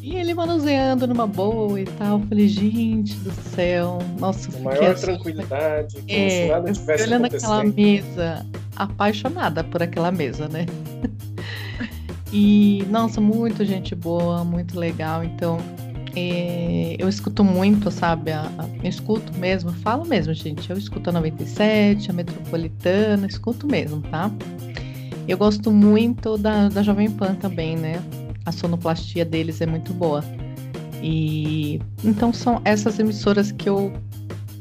[0.00, 2.20] e E ele manuseando numa boa e tal.
[2.20, 7.04] Eu falei, gente do céu, nossa, Com maior assim, tranquilidade, como é, se nada tivesse
[7.04, 8.46] olhando aquela mesa,
[8.76, 10.66] apaixonada por aquela mesa, né?
[12.32, 15.24] e, nossa, muito gente boa, muito legal.
[15.24, 15.58] Então,
[16.16, 18.32] é, eu escuto muito, sabe?
[18.32, 20.70] A, a, eu escuto mesmo, falo mesmo, gente.
[20.70, 24.30] Eu escuto a 97, a Metropolitana, escuto mesmo, tá?
[25.26, 28.02] Eu gosto muito da, da Jovem Pan também, né?
[28.44, 30.22] A sonoplastia deles é muito boa.
[31.02, 33.92] E então são essas emissoras que eu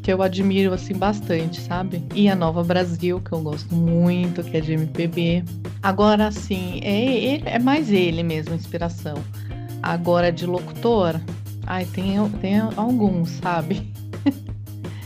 [0.04, 2.04] que eu admiro assim bastante, sabe?
[2.14, 5.46] E a Nova Brasil, que eu gosto muito, que é de MPB.
[5.82, 9.16] Agora sim, é, é mais ele mesmo, inspiração.
[9.82, 11.20] Agora de locutor,
[11.66, 13.92] ai, tem, tem alguns, sabe?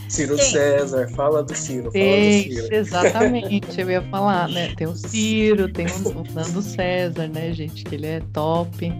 [0.08, 0.38] Ciro?
[0.38, 2.74] César, fala do Ciro, tem, fala do Ciro.
[2.74, 4.72] Exatamente, eu ia falar, né?
[4.76, 7.84] Tem o Ciro, tem o Nando César, né, gente?
[7.84, 8.90] Que ele é top.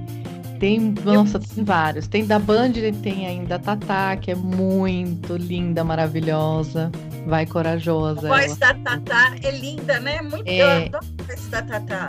[0.60, 2.08] Tem, nossa, tem vários.
[2.08, 6.90] Tem da Band, tem ainda a Tatá, que é muito linda, maravilhosa.
[7.26, 8.26] Vai corajosa.
[8.26, 8.72] A voz ela.
[8.72, 10.20] da Tatá é linda, né?
[10.20, 10.60] Muito é...
[10.60, 12.08] Eu adoro a voz da Tatá.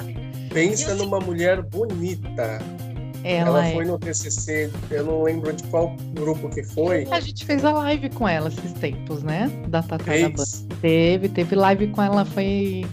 [0.52, 2.60] Pensa numa mulher bonita.
[3.24, 3.88] Ela, ela foi é.
[3.88, 7.08] no TCC, eu não lembro de qual grupo que foi.
[7.12, 9.52] A gente fez a live com ela esses tempos, né?
[9.68, 10.44] Da Tata da Banda.
[10.82, 12.86] Teve, teve live com ela, foi,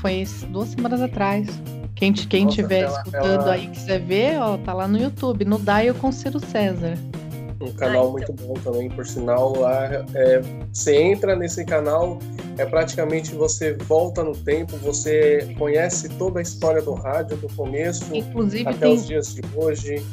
[0.00, 1.48] foi duas semanas atrás.
[1.94, 3.52] Quem, quem Nossa, tiver ela, escutando ela...
[3.52, 6.98] aí quiser ver, ó, tá lá no YouTube, no Dial com Ciro César.
[7.64, 9.58] Um canal muito bom também, por sinal.
[9.58, 12.18] Lá, é, você entra nesse canal,
[12.58, 18.14] é praticamente você volta no tempo, você conhece toda a história do rádio, do começo
[18.14, 18.94] inclusive até tem...
[18.94, 20.04] os dias de hoje.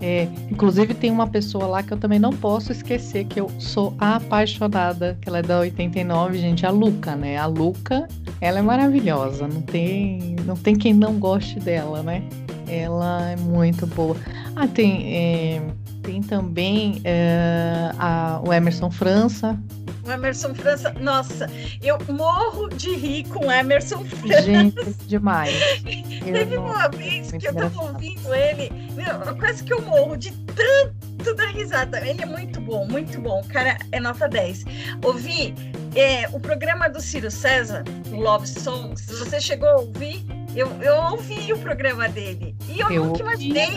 [0.00, 3.94] É, inclusive tem uma pessoa lá que eu também não posso esquecer que eu sou
[3.98, 7.38] apaixonada, que ela é da 89, gente, a Luca, né?
[7.38, 8.06] A Luca,
[8.38, 12.22] ela é maravilhosa, não tem, não tem quem não goste dela, né?
[12.68, 14.14] Ela é muito boa.
[14.54, 15.62] Ah, tem é,
[16.04, 19.58] tem também é, a, o Emerson França.
[20.06, 21.48] O Emerson França, nossa,
[21.82, 24.42] eu morro de rir com o Emerson França.
[24.42, 25.54] Gente, demais.
[25.82, 31.34] Teve uma vez que eu tava ouvindo ele, meu, quase que eu morro de tanto
[31.34, 32.06] da risada.
[32.06, 33.40] Ele é muito bom, muito bom.
[33.40, 34.64] O cara é nota 10.
[35.02, 35.54] Ouvi
[35.96, 40.26] é, o programa do Ciro César, Love Songs, você chegou a ouvir?
[40.54, 42.54] Eu, eu ouvi o programa dele.
[42.68, 43.70] E eu, eu nunca imaginei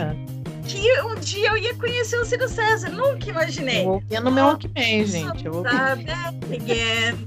[0.68, 2.90] que um dia eu ia conhecer o Ciro César.
[2.90, 3.84] Nunca imaginei.
[3.84, 5.46] Eu ouvia no meu Walkman, gente.
[5.46, 5.72] Eu ouvia.
[5.72, 7.26] Again.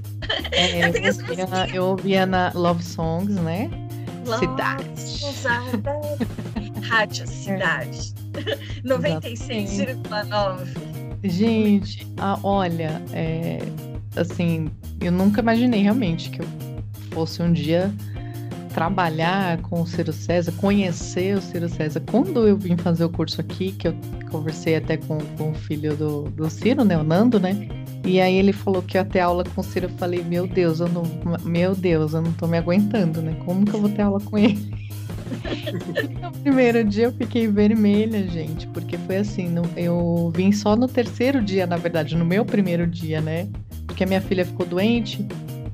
[0.52, 3.68] É, eu, eu, ouvia, eu ouvia na Love Songs, né?
[4.24, 4.84] Love Cidade.
[6.88, 8.14] Rádio Cidade.
[8.84, 10.92] 96,9.
[11.24, 13.58] Gente, ah, olha, é,
[14.16, 14.68] assim,
[15.00, 16.46] eu nunca imaginei realmente que eu
[17.12, 17.94] fosse um dia
[18.72, 22.02] trabalhar com o Ciro César, conhecer o Ciro César.
[22.10, 23.94] Quando eu vim fazer o curso aqui, que eu
[24.30, 27.68] conversei até com, com o filho do, do Ciro, né, o Nando, né?
[28.04, 29.86] E aí ele falou que ia ter aula com o Ciro.
[29.86, 31.04] Eu falei, meu Deus, eu não,
[31.44, 33.36] meu Deus, eu não tô me aguentando, né?
[33.44, 34.82] Como que eu vou ter aula com ele?
[36.20, 41.40] no primeiro dia eu fiquei vermelha, gente, porque foi assim, eu vim só no terceiro
[41.40, 43.48] dia, na verdade, no meu primeiro dia, né?
[43.86, 45.26] Porque a minha filha ficou doente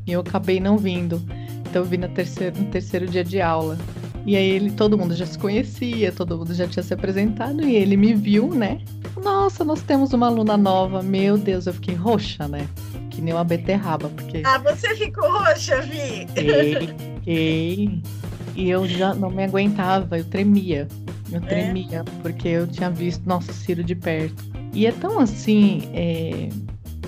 [0.06, 1.20] e eu acabei não vindo.
[1.68, 3.76] Então eu vi no terceiro, no terceiro dia de aula.
[4.24, 7.76] E aí ele, todo mundo já se conhecia, todo mundo já tinha se apresentado e
[7.76, 8.80] ele me viu, né?
[9.22, 11.02] Nossa, nós temos uma aluna nova.
[11.02, 12.66] Meu Deus, eu fiquei roxa, né?
[13.10, 14.42] Que nem uma beterraba, porque.
[14.44, 16.26] Ah, você ficou roxa, Vi?
[16.34, 16.86] Fiquei,
[17.20, 18.02] fiquei.
[18.54, 20.88] E eu já não me aguentava, eu tremia.
[21.30, 21.46] Eu é?
[21.46, 22.02] tremia, é?
[22.22, 24.42] porque eu tinha visto nosso Ciro de perto.
[24.72, 26.48] E é tão assim, é...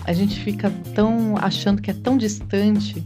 [0.05, 3.05] a gente fica tão achando que é tão distante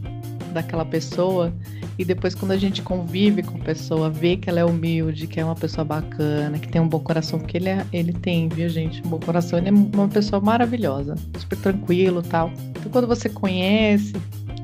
[0.55, 1.53] daquela pessoa
[1.97, 5.39] e depois quando a gente convive com a pessoa, vê que ela é humilde, que
[5.39, 8.67] é uma pessoa bacana, que tem um bom coração, porque ele, é, ele tem, viu
[8.67, 12.51] gente, um bom coração, ele é uma pessoa maravilhosa, super tranquilo tal.
[12.71, 14.13] Então quando você conhece,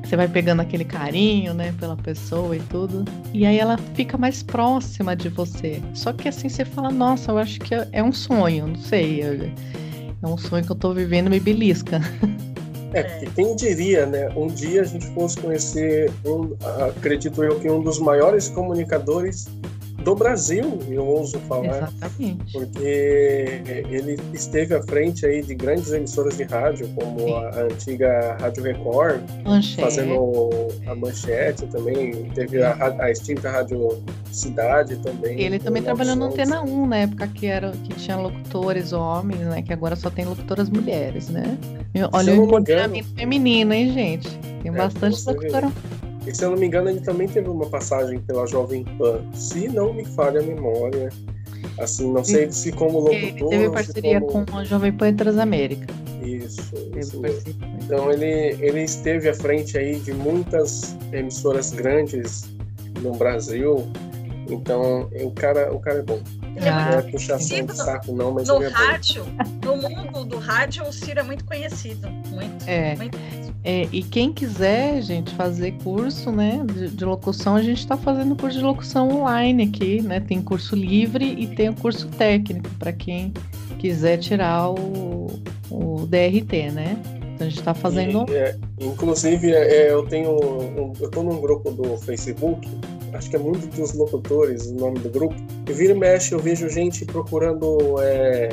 [0.02, 4.42] você vai pegando aquele carinho, né, pela pessoa e tudo, e aí ela fica mais
[4.42, 5.80] próxima de você.
[5.94, 10.26] Só que assim você fala, nossa, eu acho que é um sonho, não sei, é
[10.26, 12.00] um sonho que eu tô vivendo, me belisca.
[12.94, 14.28] É, porque quem diria, né?
[14.36, 16.54] Um dia a gente fosse conhecer, um,
[16.88, 19.48] acredito eu, que um dos maiores comunicadores
[20.02, 21.88] do Brasil, eu ouso falar.
[21.88, 22.52] Exatamente.
[22.52, 28.36] Porque ele esteve à frente aí de grandes emissoras de rádio, como a, a, antiga
[28.40, 29.80] Rádio Record, Manchete.
[29.80, 30.50] fazendo
[30.86, 35.40] a Manchete também, teve a, a extinta Rádio Cidade também.
[35.40, 39.62] Ele também trabalhou no Antena 1, na época que, era, que tinha locutores homens, né?
[39.62, 41.58] Que agora só tem locutoras mulheres, né?
[42.12, 44.30] Olha o empoderamento feminino, hein, gente?
[44.62, 45.70] Tem é, bastante locutora.
[46.26, 49.68] E se eu não me engano, ele também teve uma passagem pela Jovem Pan, se
[49.68, 51.10] não me falha a memória.
[51.78, 53.18] Assim, não sei se como locutor.
[53.22, 54.46] Ele teve parceria como...
[54.46, 55.92] com a Jovem Pan Transamérica.
[56.22, 57.54] Isso, isso mesmo.
[57.82, 62.44] Então ele, ele esteve à frente aí de muitas emissoras grandes
[63.00, 63.90] no Brasil.
[64.48, 66.20] Então o cara, o cara é bom.
[66.60, 69.24] Ah, não é puxação de saco, não, mas no é rádio,
[69.60, 69.76] bom.
[69.76, 72.08] no mundo do rádio, o Ciro é muito conhecido.
[72.28, 72.94] Muito, é.
[72.94, 73.16] muito
[73.64, 78.34] é, e quem quiser, gente, fazer curso né, de, de locução, a gente está fazendo
[78.34, 80.18] curso de locução online aqui, né?
[80.20, 83.32] Tem curso livre e tem o curso técnico para quem
[83.78, 86.96] quiser tirar o, o DRT, né?
[87.34, 88.26] Então a gente está fazendo.
[88.28, 90.30] E, é, inclusive, é, eu tenho.
[90.30, 92.68] Um, eu estou num grupo do Facebook
[93.12, 95.34] acho que é muito dos locutores, o nome do grupo.
[95.68, 98.48] E vira e mexe, eu vejo gente procurando é,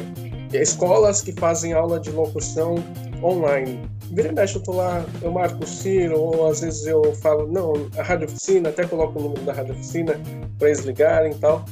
[0.53, 2.75] escolas que fazem aula de locução
[3.23, 3.79] online.
[4.11, 7.47] Vira e mexe, eu tô lá, eu marco o Ciro, ou às vezes eu falo,
[7.47, 10.19] não, a rádio oficina, até coloco o número da rádio oficina
[10.57, 11.63] para eles ligarem e tal.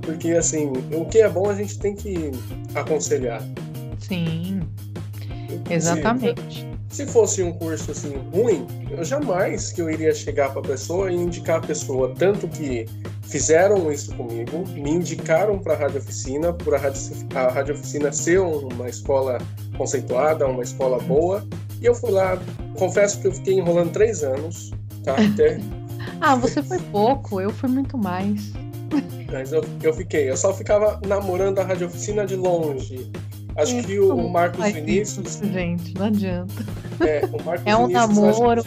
[0.00, 2.32] Porque, assim, o que é bom a gente tem que
[2.74, 3.42] aconselhar.
[4.00, 4.62] Sim,
[5.70, 6.66] exatamente.
[6.88, 11.10] Se fosse um curso assim ruim, eu jamais que eu iria chegar para a pessoa
[11.10, 12.86] e indicar a pessoa, tanto que
[13.22, 17.00] fizeram isso comigo, me indicaram para a Rádio Oficina, por a Rádio,
[17.34, 19.38] a Rádio Oficina ser uma escola
[19.82, 21.44] conceituada, uma escola boa,
[21.80, 22.38] e eu fui lá,
[22.78, 24.70] confesso que eu fiquei enrolando três anos,
[25.02, 25.14] tá?
[25.14, 25.58] Até...
[26.20, 28.52] ah, você foi pouco, eu fui muito mais.
[29.32, 33.10] Mas eu, eu fiquei, eu só ficava namorando a Rádio Oficina de longe.
[33.56, 35.34] Acho é, que o, Marcos Vinícius.
[35.34, 36.54] Isso, gente, não adianta.
[37.00, 38.62] É, o Marcos é um Vinícius, namoro.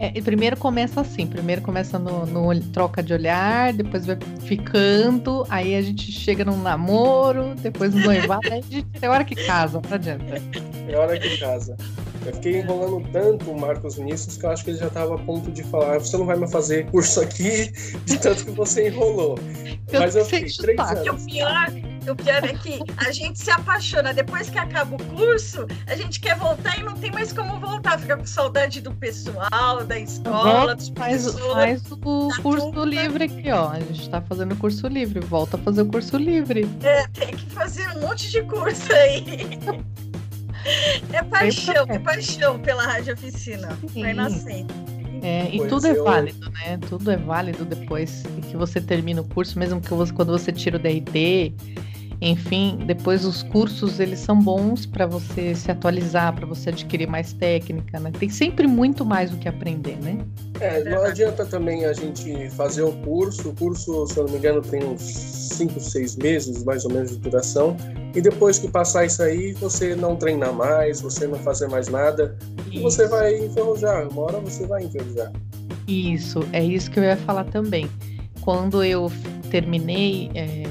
[0.00, 5.74] É, primeiro começa assim, primeiro começa no, no, troca de olhar, depois vai ficando, aí
[5.74, 9.80] a gente chega num namoro, depois no noivado, aí a gente é hora que casa,
[9.88, 10.40] não adianta.
[10.88, 11.76] É hora que casa.
[12.26, 15.18] Eu fiquei enrolando tanto o Marcos Vinícius que eu acho que ele já estava a
[15.18, 17.72] ponto de falar: você não vai me fazer curso aqui
[18.04, 19.38] de tanto que você enrolou.
[19.90, 21.06] Eu Mas eu fiquei três anos.
[21.06, 21.66] E o pior,
[22.10, 24.12] o pior é que a gente se apaixona.
[24.12, 27.98] Depois que acaba o curso, a gente quer voltar e não tem mais como voltar.
[27.98, 33.70] Fica com saudade do pessoal, da escola, dos faz, faz o curso livre aqui, ó.
[33.70, 35.20] A gente está fazendo curso livre.
[35.20, 36.68] Volta a fazer o curso livre.
[36.82, 39.58] É, tem que fazer um monte de curso aí.
[41.12, 43.78] É paixão, é paixão pela rádio oficina.
[43.92, 44.02] Sim.
[44.02, 44.66] Vai nascer.
[45.22, 46.02] É, e pois tudo é eu...
[46.02, 46.78] é válido, né?
[46.88, 50.76] Tudo é válido depois que você termina o curso, mesmo que você, quando você tira
[50.76, 51.54] o DRT,
[52.20, 57.32] enfim, depois os cursos eles são bons para você se atualizar, para você adquirir mais
[57.32, 58.10] técnica, né?
[58.18, 60.18] Tem sempre muito mais o que aprender, né?
[60.60, 63.50] É, não adianta também a gente fazer o curso.
[63.50, 67.12] O curso, se eu não me engano, tem uns 5, 6 meses mais ou menos
[67.12, 67.76] de duração.
[68.12, 72.36] E depois que passar isso aí, você não treinar mais, você não fazer mais nada,
[72.66, 72.78] isso.
[72.78, 74.08] e você vai enferrujar.
[74.08, 75.32] Uma hora você vai enferrujar.
[75.86, 77.88] Isso, é isso que eu ia falar também.
[78.40, 79.10] Quando eu
[79.50, 80.64] terminei é,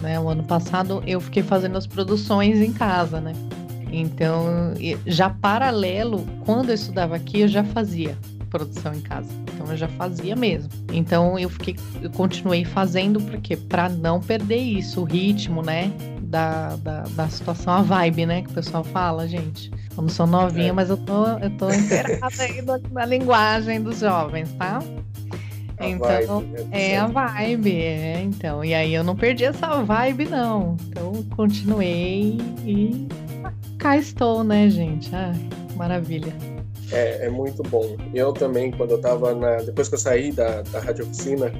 [0.00, 3.32] né, o ano passado, eu fiquei fazendo as produções em casa, né?
[3.92, 4.74] Então,
[5.06, 8.16] já paralelo, quando eu estudava aqui, eu já fazia
[8.50, 9.28] produção em casa.
[9.54, 10.68] Então eu já fazia mesmo.
[10.92, 15.92] Então eu fiquei, eu continuei fazendo porque para não perder isso, o ritmo, né?
[16.20, 18.42] Da, da, da, situação, a vibe, né?
[18.42, 19.70] Que o pessoal fala, gente.
[19.96, 20.72] Eu não sou novinha, é.
[20.72, 24.80] mas eu tô, eu tô inteirada aí na linguagem dos jovens, tá?
[25.80, 26.68] A então, vibe, né?
[26.72, 28.62] é a vibe, é, então.
[28.62, 30.76] E aí eu não perdi essa vibe, não.
[30.88, 33.08] Então, continuei e
[33.78, 35.10] cá estou, né, gente?
[35.14, 35.32] Ah,
[35.76, 36.34] maravilha.
[36.92, 37.96] É, é muito bom.
[38.12, 39.56] Eu também, quando eu tava na.
[39.62, 41.50] Depois que eu saí da, da rádio oficina,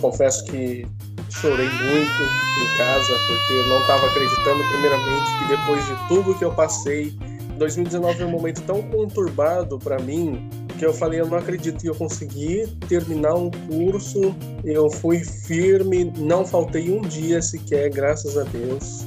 [0.00, 0.84] confesso que
[1.30, 6.44] chorei muito em casa, porque eu não estava acreditando, primeiramente, que depois de tudo que
[6.44, 7.16] eu passei,
[7.56, 10.48] 2019 é um momento tão conturbado para mim
[10.80, 16.10] que eu falei, eu não acredito que eu consegui terminar um curso, eu fui firme,
[16.16, 19.04] não faltei um dia sequer, graças a Deus.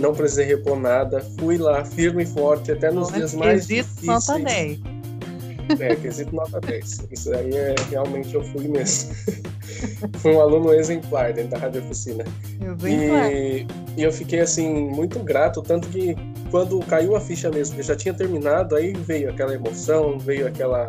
[0.00, 4.06] Não precisei repor nada, fui lá firme e forte até nos dias mais difíceis.
[4.06, 4.80] Nota 10.
[5.78, 7.08] É, quesito nota 10.
[7.10, 9.14] Isso aí é realmente eu fui mesmo.
[10.20, 12.24] fui um aluno exemplar dentro da rádio oficina.
[12.86, 16.16] E, e eu fiquei assim muito grato, tanto que
[16.50, 20.88] quando caiu a ficha mesmo, que já tinha terminado, aí veio aquela emoção, veio aquela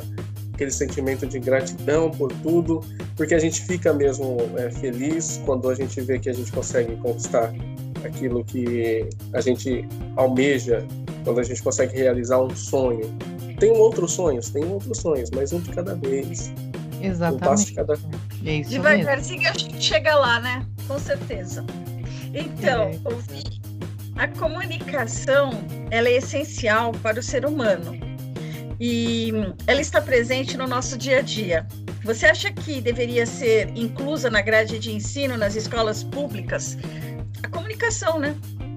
[0.53, 2.81] aquele sentimento de gratidão por tudo,
[3.15, 6.97] porque a gente fica mesmo é, feliz quando a gente vê que a gente consegue
[6.97, 7.53] conquistar
[8.03, 10.85] aquilo que a gente almeja,
[11.23, 13.09] quando a gente consegue realizar um sonho.
[13.57, 16.51] Tem outros sonhos, tem outros sonhos, mas um de cada vez.
[17.01, 17.43] Exatamente.
[17.43, 18.67] Um passo de cada vez.
[18.67, 20.65] É Devagarzinho a gente chega lá, né?
[20.87, 21.63] Com certeza.
[22.33, 23.58] Então, é.
[24.19, 25.51] A comunicação
[25.89, 27.97] ela é essencial para o ser humano
[28.77, 29.31] e
[29.65, 31.65] ela está presente no nosso dia a dia.
[32.03, 36.77] Você acha que deveria ser inclusa na grade de ensino nas escolas públicas
[37.41, 38.35] a comunicação, né?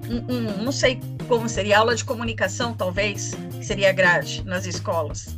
[0.09, 5.37] Um, um, não sei como seria aula de comunicação, talvez seria grade nas escolas.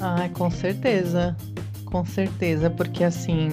[0.00, 1.36] Ah, com certeza,
[1.84, 3.50] com certeza, porque assim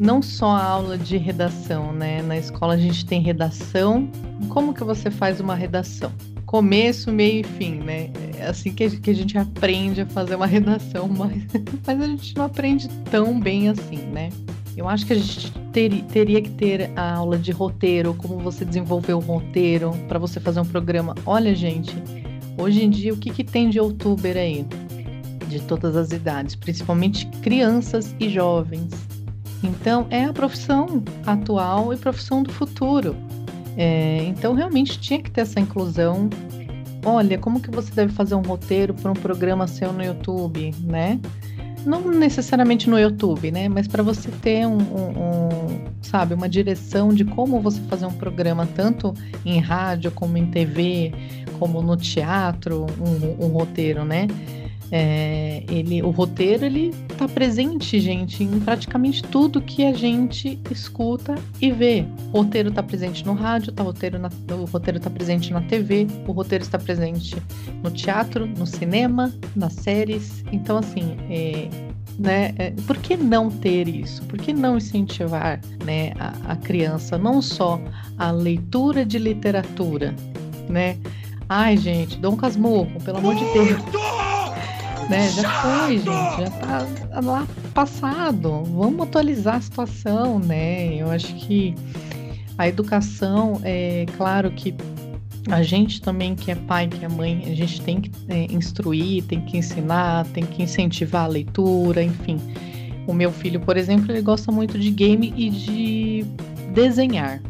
[0.00, 2.22] não só a aula de redação, né?
[2.22, 4.08] Na escola a gente tem redação.
[4.48, 6.10] Como que você faz uma redação?
[6.46, 8.10] Começo, meio e fim, né?
[8.38, 11.44] É assim que a gente aprende a fazer uma redação, mas,
[11.86, 14.30] mas a gente não aprende tão bem assim, né?
[14.74, 18.64] Eu acho que a gente ter, teria que ter a aula de roteiro, como você
[18.64, 21.14] desenvolver o roteiro para você fazer um programa.
[21.26, 21.94] Olha, gente,
[22.56, 24.64] hoje em dia o que, que tem de youtuber aí?
[25.46, 29.09] De todas as idades, principalmente crianças e jovens
[29.62, 33.16] então, é a profissão atual e profissão do futuro.
[33.76, 36.28] É, então, realmente tinha que ter essa inclusão.
[37.04, 41.18] Olha, como que você deve fazer um roteiro para um programa seu no YouTube, né?
[41.84, 43.68] Não necessariamente no YouTube, né?
[43.68, 48.12] Mas para você ter um, um, um, sabe, uma direção de como você fazer um
[48.12, 49.14] programa tanto
[49.46, 51.12] em rádio como em TV,
[51.58, 54.26] como no teatro, um, um roteiro, né?
[54.92, 61.36] É, ele, o roteiro ele está presente, gente, em praticamente tudo que a gente escuta
[61.60, 62.04] e vê.
[62.32, 64.20] O roteiro está presente no rádio, tá, o roteiro
[64.50, 67.36] o roteiro está presente na TV, o roteiro está presente
[67.82, 70.44] no teatro, no cinema, nas séries.
[70.50, 71.68] Então, assim, é,
[72.18, 72.52] né?
[72.58, 74.22] É, por que não ter isso?
[74.24, 77.80] Por que não incentivar né, a, a criança não só
[78.18, 80.14] a leitura de literatura,
[80.68, 80.98] né?
[81.48, 84.29] Ai, gente, Dom Casmurro, pelo amor de Deus
[85.08, 85.28] né?
[85.30, 88.62] Já foi, gente, já tá lá passado.
[88.64, 90.94] Vamos atualizar a situação, né?
[90.94, 91.74] Eu acho que
[92.58, 94.74] a educação, é claro que
[95.48, 99.24] a gente também, que é pai, que é mãe, a gente tem que é, instruir,
[99.24, 102.38] tem que ensinar, tem que incentivar a leitura, enfim.
[103.06, 106.26] O meu filho, por exemplo, ele gosta muito de game e de
[106.72, 107.40] desenhar.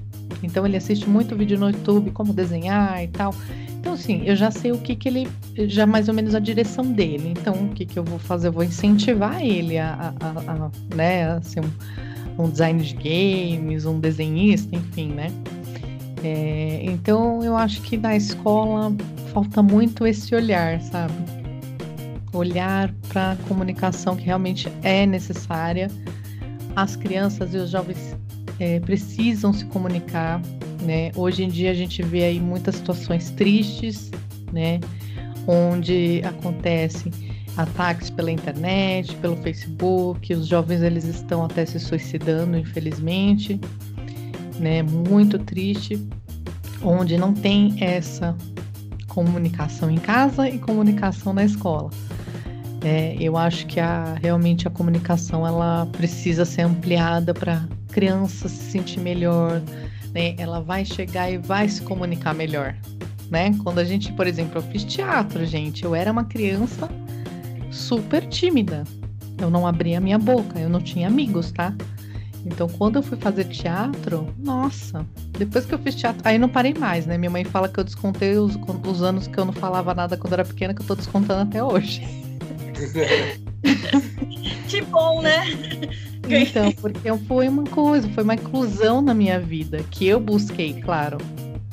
[0.43, 3.35] Então ele assiste muito vídeo no YouTube, como desenhar e tal.
[3.81, 5.28] Então, assim, eu já sei o que, que ele.
[5.57, 7.31] Já mais ou menos a direção dele.
[7.31, 8.49] Então, o que, que eu vou fazer?
[8.49, 12.95] Eu vou incentivar ele a, a, a, a né, a ser um, um designer de
[12.95, 15.33] games, um desenhista, enfim, né?
[16.22, 18.95] É, então, eu acho que na escola
[19.33, 21.14] falta muito esse olhar, sabe?
[22.35, 25.91] Olhar para a comunicação que realmente é necessária.
[26.76, 28.14] As crianças e os jovens
[28.61, 30.41] é, precisam se comunicar,
[30.83, 31.11] né?
[31.17, 34.11] Hoje em dia a gente vê aí muitas situações tristes,
[34.53, 34.79] né?
[35.47, 37.11] Onde acontecem
[37.57, 43.59] ataques pela internet, pelo Facebook, os jovens eles estão até se suicidando, infelizmente,
[44.59, 44.83] né?
[44.83, 45.99] Muito triste,
[46.83, 48.37] onde não tem essa
[49.09, 51.91] comunicação em casa e comunicação na escola.
[52.83, 58.70] É, eu acho que a, realmente a comunicação ela precisa ser ampliada para criança se
[58.70, 59.61] sentir melhor,
[60.14, 60.34] né?
[60.38, 62.74] Ela vai chegar e vai se comunicar melhor,
[63.30, 63.55] né?
[63.62, 66.88] Quando a gente, por exemplo, eu fiz teatro, gente, eu era uma criança
[67.70, 68.84] super tímida.
[69.38, 71.74] Eu não abria a minha boca, eu não tinha amigos, tá?
[72.45, 76.72] Então, quando eu fui fazer teatro, nossa, depois que eu fiz teatro, aí não parei
[76.72, 77.18] mais, né?
[77.18, 80.32] Minha mãe fala que eu descontei os, os anos que eu não falava nada quando
[80.32, 82.03] era pequena, que eu tô descontando até hoje.
[84.69, 85.45] que bom, né?
[86.29, 91.19] Então, porque foi uma coisa, foi uma inclusão na minha vida que eu busquei, claro.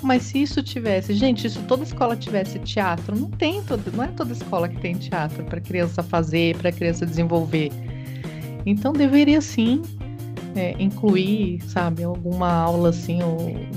[0.02, 4.08] Mas se isso tivesse, gente, se toda escola tivesse teatro, não tem todo, não é
[4.08, 7.72] toda escola que tem teatro para criança fazer, para criança desenvolver.
[8.66, 9.82] Então deveria sim
[10.56, 13.20] é, incluir, sabe, alguma aula assim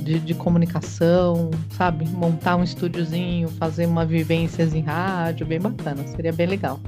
[0.02, 6.32] de, de, comunicação, sabe, montar um estúdiozinho, fazer uma vivências em rádio, bem bacana, seria
[6.32, 6.80] bem legal.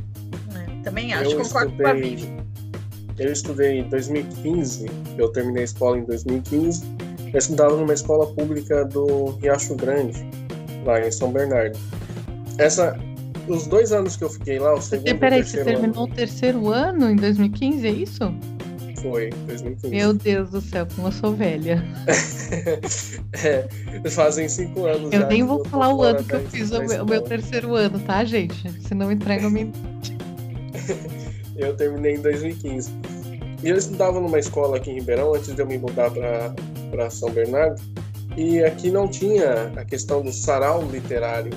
[0.83, 2.37] Também acho, eu concordo estudei, com a Vivi.
[3.18, 6.85] Eu estudei em 2015, eu terminei a escola em 2015.
[7.33, 10.26] Eu estudava numa escola pública do Riacho Grande,
[10.85, 11.78] lá em São Bernardo.
[12.59, 12.99] Essa,
[13.49, 16.16] os dois anos que eu fiquei lá, o segundo você, Peraí, você terminou ano, o
[16.16, 18.35] terceiro ano em 2015, é isso?
[19.03, 19.89] Foi, 2015.
[19.89, 21.85] Meu Deus do céu, como eu sou velha.
[23.45, 25.12] é, fazem cinco anos.
[25.12, 27.99] Eu nem vou falar o ano que eu fiz o meu, o meu terceiro ano,
[27.99, 28.70] tá, gente?
[28.87, 29.72] Senão entrega me.
[31.57, 32.91] Eu terminei em 2015.
[33.62, 36.11] E eu estudava numa escola aqui em Ribeirão antes de eu me mudar
[36.91, 37.81] para São Bernardo.
[38.37, 41.53] E aqui não tinha a questão do sarau literário.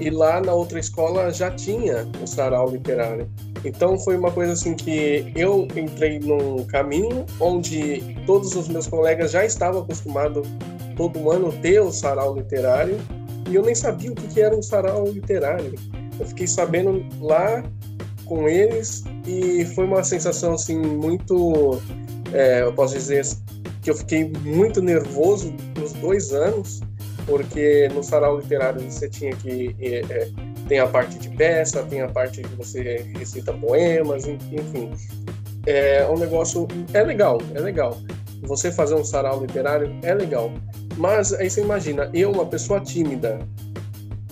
[0.00, 3.28] E lá na outra escola já tinha o sarau literário.
[3.64, 9.32] Então foi uma coisa assim que eu entrei num caminho onde todos os meus colegas
[9.32, 10.48] já estavam acostumados
[10.96, 12.98] todo ano ter o sarau literário
[13.48, 15.74] e eu nem sabia o que era um sarau literário.
[16.18, 17.62] Eu fiquei sabendo lá
[18.32, 21.78] com eles e foi uma sensação assim muito,
[22.32, 23.26] é, eu posso dizer,
[23.82, 26.80] que eu fiquei muito nervoso nos dois anos,
[27.26, 30.30] porque no sarau literário você tinha que é, é,
[30.66, 34.90] tem a parte de peça, tem a parte que você recita poemas, enfim.
[35.66, 37.98] É um negócio é legal, é legal.
[38.44, 40.50] Você fazer um sarau literário é legal.
[40.96, 43.40] Mas aí você imagina, eu, uma pessoa tímida,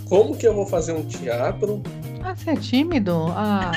[0.08, 1.82] como que eu vou fazer um teatro
[2.22, 3.26] ah, você é tímido?
[3.30, 3.72] Ah.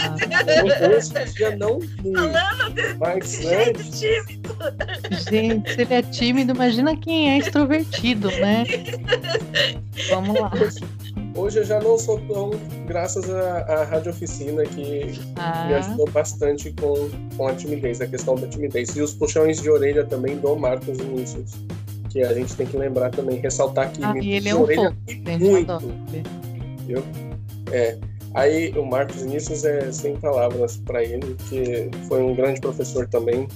[0.96, 2.32] Hoje em dia não muito.
[3.00, 4.00] Mas antes...
[4.00, 4.56] tímido.
[5.30, 8.64] Gente, se ele é tímido, imagina quem é extrovertido, né?
[10.10, 10.52] Vamos lá.
[11.36, 12.52] Hoje eu já não sou tão,
[12.86, 15.66] graças à, Rádio Oficina, que ah.
[15.68, 18.96] me ajudou bastante com, com a timidez, a questão da timidez.
[18.96, 21.54] E os puxões de orelha também do Marcos Vinícius,
[22.10, 24.96] que a gente tem que lembrar também, ressaltar que ah, ele é um orelha
[25.40, 25.80] muito.
[26.86, 27.04] Viu?
[27.72, 27.98] É.
[28.34, 33.48] Aí o Marcos Vinícius é sem palavras para ele, que foi um grande professor também,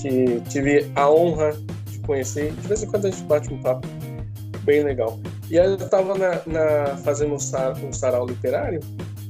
[0.00, 1.52] que tive a honra
[1.86, 2.52] de conhecer.
[2.52, 3.86] De vez em quando a gente bate um papo
[4.62, 5.18] bem legal.
[5.50, 8.80] E aí eu estava na, na, fazendo um, sar, um sarau literário,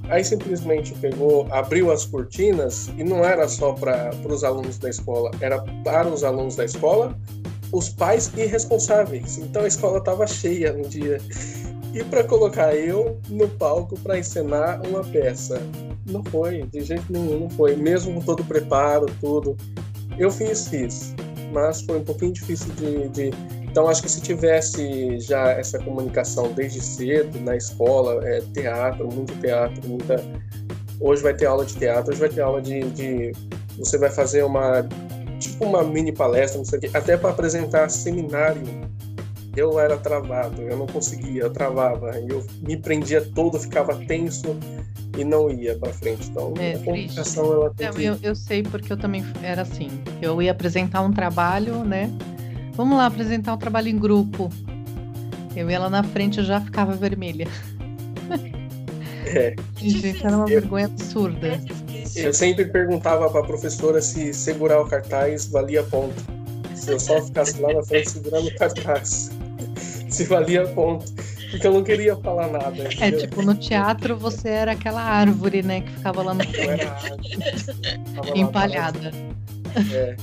[0.09, 5.30] aí simplesmente pegou, abriu as cortinas e não era só para os alunos da escola,
[5.40, 7.16] era para os alunos da escola,
[7.70, 9.38] os pais e responsáveis.
[9.38, 11.18] Então a escola estava cheia no dia
[11.95, 15.61] e para colocar eu no palco para encenar uma peça.
[16.07, 17.76] Não foi, de jeito nenhum, não foi.
[17.76, 19.57] Mesmo com todo o preparo, tudo.
[20.18, 21.14] Eu fiz, fiz.
[21.53, 23.30] Mas foi um pouquinho difícil de, de...
[23.62, 29.34] Então, acho que se tivesse já essa comunicação desde cedo, na escola, é, teatro, muito
[29.41, 30.16] teatro, muita.
[31.01, 32.80] Hoje vai ter aula de teatro, hoje vai ter aula de.
[32.91, 33.32] de...
[33.78, 34.86] Você vai fazer uma.
[35.39, 38.62] Tipo uma mini palestra, não sei o quê, até para apresentar seminário
[39.59, 44.56] eu era travado, eu não conseguia, eu travava, eu me prendia todo, ficava tenso
[45.16, 46.28] e não ia para frente.
[46.28, 48.04] Então, é, a comunicação ela tem que...
[48.04, 49.90] eu, eu sei porque eu também era assim.
[50.22, 52.11] Eu ia apresentar um trabalho, né?
[52.74, 54.48] Vamos lá apresentar um trabalho em grupo.
[55.56, 57.46] Eu ia lá na frente, eu já ficava vermelha.
[59.26, 59.54] É.
[59.76, 61.61] Gente, era uma eu, vergonha absurda.
[62.16, 66.14] Eu sempre perguntava para a professora se segurar o cartaz valia ponto.
[66.74, 69.30] Se eu só ficasse lá na frente segurando o cartaz
[70.09, 71.12] se valia ponto.
[71.50, 72.82] Porque eu não queria falar nada.
[72.82, 73.18] É, entendeu?
[73.18, 78.36] É, tipo, no teatro você era aquela árvore, né, que ficava lá no fundo.
[78.36, 79.12] Empalhada.
[79.94, 80.16] É,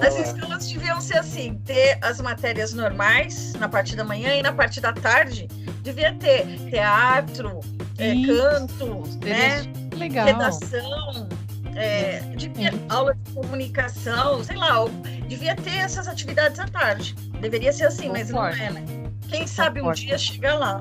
[0.00, 4.52] as escolas deviam ser assim, ter as matérias normais na parte da manhã e na
[4.52, 5.46] parte da tarde
[5.82, 7.60] devia ter teatro,
[7.98, 9.62] é, canto, né?
[9.96, 10.26] Legal.
[10.26, 11.28] redação,
[11.74, 14.84] é, devia, aula de comunicação, sei lá,
[15.32, 17.14] devia ter essas atividades à tarde.
[17.40, 18.84] Deveria ser assim, mas não é, né?
[19.28, 20.78] Quem sabe um dia chega lá.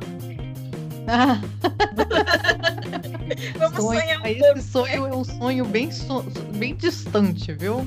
[3.57, 6.21] Vamos sonho, sonhar um Esse pouco, sonho é um sonho bem, so,
[6.55, 7.85] bem distante, viu?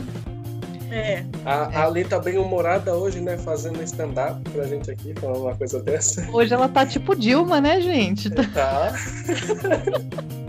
[0.90, 1.22] É.
[1.44, 3.36] A, a Lê tá bem humorada hoje, né?
[3.36, 6.26] Fazendo stand-up pra gente aqui, falando uma coisa dessa.
[6.32, 8.30] Hoje ela tá tipo Dilma, né, gente?
[8.30, 8.92] Tá.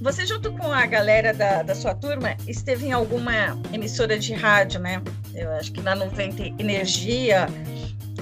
[0.00, 4.80] Você, junto com a galera da, da sua turma, esteve em alguma emissora de rádio,
[4.80, 5.02] né?
[5.34, 7.46] Eu acho que na 90 Energia,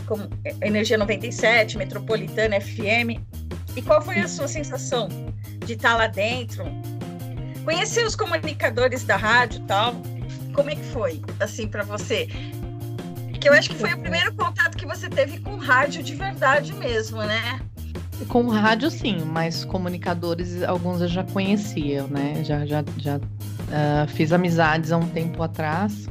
[0.06, 0.28] como
[0.60, 3.20] Energia 97, Metropolitana FM.
[3.76, 5.08] E qual foi a sua sensação
[5.64, 6.64] de estar lá dentro?
[7.64, 9.94] Conhecer os comunicadores da rádio e tal.
[10.54, 12.26] Como é que foi, assim, para você?
[13.40, 16.72] Que eu acho que foi o primeiro contato que você teve com rádio de verdade
[16.74, 17.60] mesmo, né?
[18.28, 22.42] Com rádio, sim, mas comunicadores, alguns eu já conhecia, né?
[22.44, 26.08] Já, já, já uh, fiz amizades há um tempo atrás.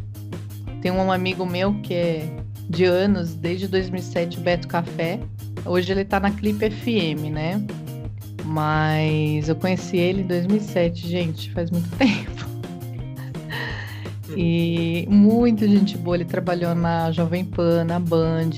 [0.82, 2.30] Tem um amigo meu que é
[2.70, 5.20] de anos, desde 2007, o Beto Café.
[5.66, 7.62] Hoje ele tá na Clipe FM, né?
[8.46, 12.50] Mas eu conheci ele em 2007, gente, faz muito tempo.
[14.36, 18.50] E muita gente boa, ele trabalhou na Jovem Pan, na Band,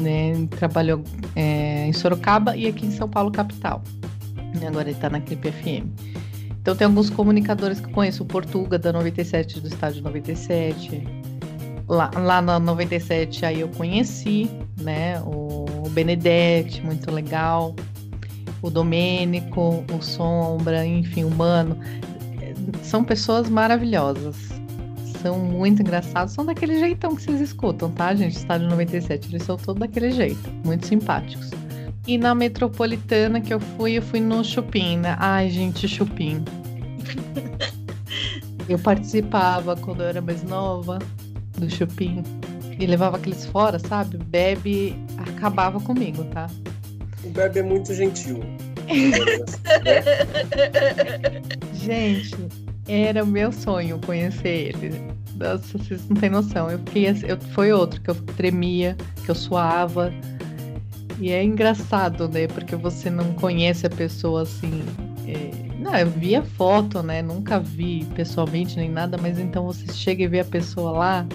[0.00, 0.32] né?
[0.58, 1.02] Trabalhou
[1.36, 3.82] é, em Sorocaba e aqui em São Paulo, capital.
[4.66, 5.86] Agora ele tá na Clipe FM.
[6.60, 11.02] Então tem alguns comunicadores que eu conheço, o Portuga da 97 do estádio 97,
[11.88, 17.74] lá, lá na 97 aí eu conheci, né, o, o Benedetti, muito legal,
[18.60, 21.78] o Domênico, o Sombra, enfim, o Mano.
[22.82, 24.59] São pessoas maravilhosas.
[25.22, 28.36] São muito engraçados, são daquele jeitão que vocês escutam, tá, gente?
[28.36, 31.50] Estádio 97, eles são todos daquele jeito, muito simpáticos.
[32.06, 35.16] E na metropolitana que eu fui, eu fui no Chupim, né?
[35.18, 36.42] Ai, gente, Chupim.
[38.68, 40.98] Eu participava quando eu era mais nova
[41.58, 42.22] do Chupim
[42.78, 44.16] e levava aqueles fora, sabe?
[44.16, 46.48] O Bebe acabava comigo, tá?
[47.22, 48.40] O Bebe é muito gentil.
[51.74, 52.36] Gente,
[52.92, 55.00] era o meu sonho conhecer ele.
[55.36, 56.70] Nossa, vocês não têm noção.
[56.70, 60.12] Eu fiquei assim, eu, foi outro que eu tremia, que eu suava.
[61.18, 62.46] E é engraçado, né?
[62.48, 64.82] Porque você não conhece a pessoa assim.
[65.26, 65.50] É...
[65.78, 67.22] Não, eu via foto, né?
[67.22, 71.26] Nunca vi pessoalmente nem nada, mas então você chega e vê a pessoa lá,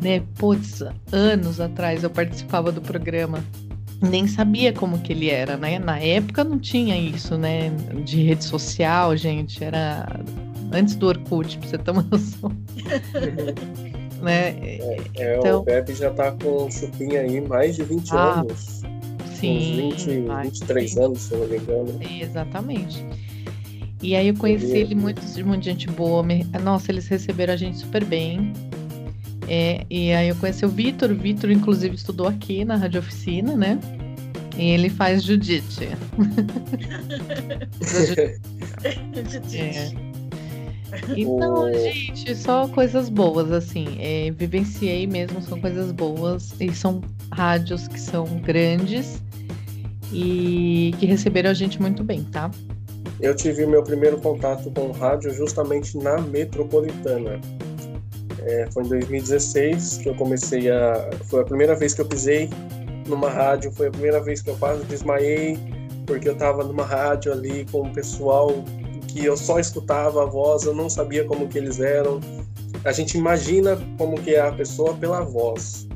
[0.00, 0.22] né?
[0.36, 3.44] Putz, anos atrás eu participava do programa.
[4.00, 5.78] Nem sabia como que ele era, né?
[5.78, 7.70] Na época não tinha isso, né?
[8.04, 9.62] De rede social, gente.
[9.62, 10.08] Era
[10.74, 12.50] antes do Orkut, pra você ter uma noção.
[14.22, 14.48] né?
[14.60, 18.40] É, é, Então- O Pepe já tá com o Chupim aí mais de 20 Ah,
[18.40, 18.82] anos.
[19.34, 19.88] Sim.
[19.92, 21.02] Uns 20, vai, 23 sim.
[21.02, 21.98] anos, se eu não me engano.
[22.20, 23.04] Exatamente.
[24.00, 26.24] E aí eu conheci Ele- ele muito, muita gente boa.
[26.62, 28.52] Nossa, eles receberam a gente super bem.
[29.48, 31.10] É, e aí eu conheci o Vitor.
[31.10, 33.78] O Vitor, inclusive, estudou aqui na Rádio Oficina, né?
[34.56, 35.80] E ele faz jiu-jitsu.
[39.54, 40.11] É.
[41.16, 43.96] Então, gente, só coisas boas, assim.
[43.98, 46.54] é, vivenciei mesmo, são coisas boas.
[46.60, 47.00] E são
[47.32, 49.22] rádios que são grandes
[50.12, 52.50] e que receberam a gente muito bem, tá?
[53.20, 57.40] Eu tive meu primeiro contato com rádio justamente na Metropolitana.
[58.40, 61.10] É, foi em 2016 que eu comecei a.
[61.26, 62.50] Foi a primeira vez que eu pisei
[63.06, 65.58] numa rádio, foi a primeira vez que eu quase desmaiei,
[66.06, 68.64] porque eu estava numa rádio ali com o pessoal
[69.12, 72.20] que eu só escutava a voz, eu não sabia como que eles eram.
[72.84, 75.86] A gente imagina como que é a pessoa pela voz.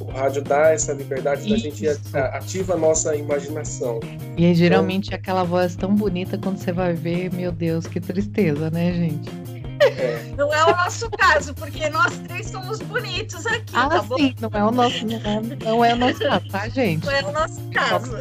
[0.00, 4.00] O rádio dá essa liberdade da gente ativa a nossa imaginação.
[4.36, 8.92] E geralmente aquela voz tão bonita quando você vai ver, meu Deus, que tristeza, né,
[8.92, 9.41] gente?
[9.82, 14.16] É, Não é o nosso caso, porque nós três somos bonitos aqui, Ah, tá bom?
[14.16, 17.04] sim, não é o nosso, não é, não é o nosso caso, tá, gente?
[17.04, 18.12] Não é o nosso caso.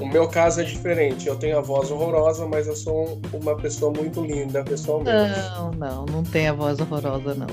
[0.00, 1.26] O meu caso é diferente.
[1.26, 5.10] Eu tenho a voz horrorosa, mas eu sou um- uma pessoa muito linda pessoalmente.
[5.56, 7.46] Não, não, não tem a voz horrorosa, não.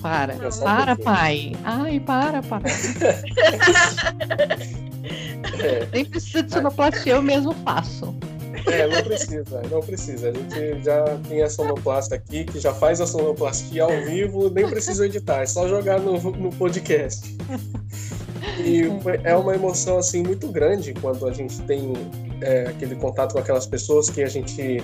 [0.00, 1.52] Para, um para, pai.
[1.64, 2.62] Ai, para, pai.
[5.62, 8.14] É, Nem precisa de sonoplastia, eu mesmo faço.
[8.66, 10.28] É, não precisa, não precisa.
[10.30, 14.68] A gente já tem a sonoplasta aqui, que já faz a sonoplastia ao vivo, nem
[14.68, 17.36] precisa editar, é só jogar no, no podcast.
[18.58, 18.82] E
[19.24, 21.92] é uma emoção assim muito grande quando a gente tem
[22.40, 24.82] é, aquele contato com aquelas pessoas que a gente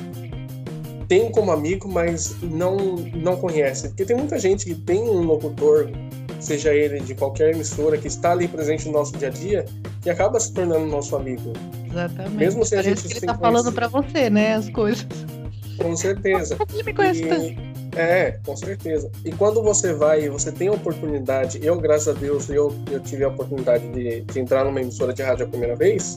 [1.08, 3.88] tem como amigo, mas não não conhece.
[3.88, 5.90] Porque tem muita gente que tem um locutor,
[6.39, 9.64] seja ele de qualquer emissora, que está ali presente no nosso dia a dia,
[10.03, 11.53] que acaba se tornando nosso amigo.
[11.91, 12.36] Exatamente.
[12.36, 15.07] Mesmo se a gente que ele sem tá falando pra você, né, as coisas.
[15.78, 16.57] Com certeza.
[16.74, 17.45] Ele me conhece tanto.
[17.45, 19.11] E- é, com certeza.
[19.24, 23.01] E quando você vai e você tem a oportunidade, eu, graças a Deus, eu, eu
[23.01, 26.16] tive a oportunidade de, de entrar numa emissora de rádio a primeira vez,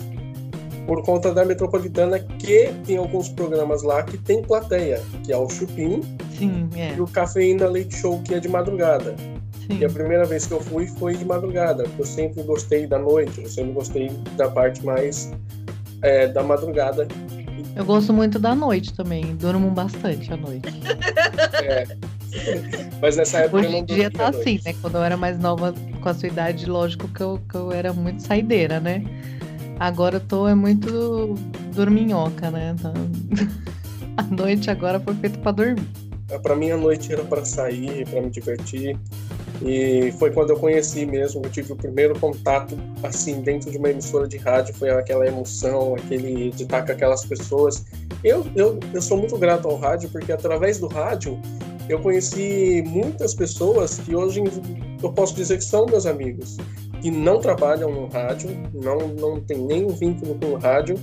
[0.85, 5.49] por conta da Metropolitana, que tem alguns programas lá que tem plateia, que é o
[5.49, 6.01] Chupim
[6.37, 6.95] Sim, é.
[6.95, 9.15] e o Cafeína Leite Show, que é de madrugada.
[9.67, 9.79] Sim.
[9.79, 12.99] E a primeira vez que eu fui foi de madrugada, porque eu sempre gostei da
[12.99, 15.31] noite, eu sempre gostei da parte mais
[16.01, 17.07] é, da madrugada.
[17.75, 19.35] Eu gosto muito da noite também.
[19.35, 20.67] Durmo bastante à noite.
[21.63, 21.85] É.
[23.01, 24.73] Mas nessa época eu Hoje não em dia tá assim, né?
[24.81, 27.91] Quando eu era mais nova, com a sua idade, lógico que eu, que eu era
[27.91, 29.03] muito saideira, né?
[29.77, 31.35] Agora eu tô é muito
[31.73, 32.73] dorminhoca, né?
[32.73, 32.93] Então,
[34.17, 35.83] A noite agora foi feita pra dormir.
[36.39, 38.97] Para mim a noite era para sair, para me divertir.
[39.63, 43.91] E foi quando eu conheci mesmo, eu tive o primeiro contato assim dentro de uma
[43.91, 47.85] emissora de rádio, foi aquela emoção, aquele de estar com aquelas pessoas.
[48.23, 51.39] Eu, eu, eu sou muito grato ao rádio porque através do rádio
[51.87, 54.41] eu conheci muitas pessoas que hoje
[55.01, 56.57] eu posso dizer que são meus amigos,
[57.01, 60.95] que não trabalham no rádio, não, não tem nenhum vínculo com o rádio,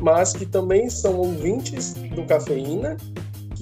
[0.00, 2.96] mas que também são ouvintes do Cafeína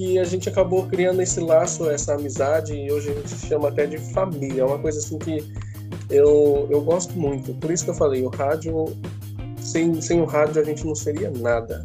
[0.00, 3.84] que a gente acabou criando esse laço, essa amizade, e hoje a gente chama até
[3.84, 4.62] de família.
[4.62, 5.44] É uma coisa assim que
[6.08, 7.52] eu, eu gosto muito.
[7.52, 8.96] Por isso que eu falei, o rádio,
[9.60, 11.84] sem, sem o rádio a gente não seria nada.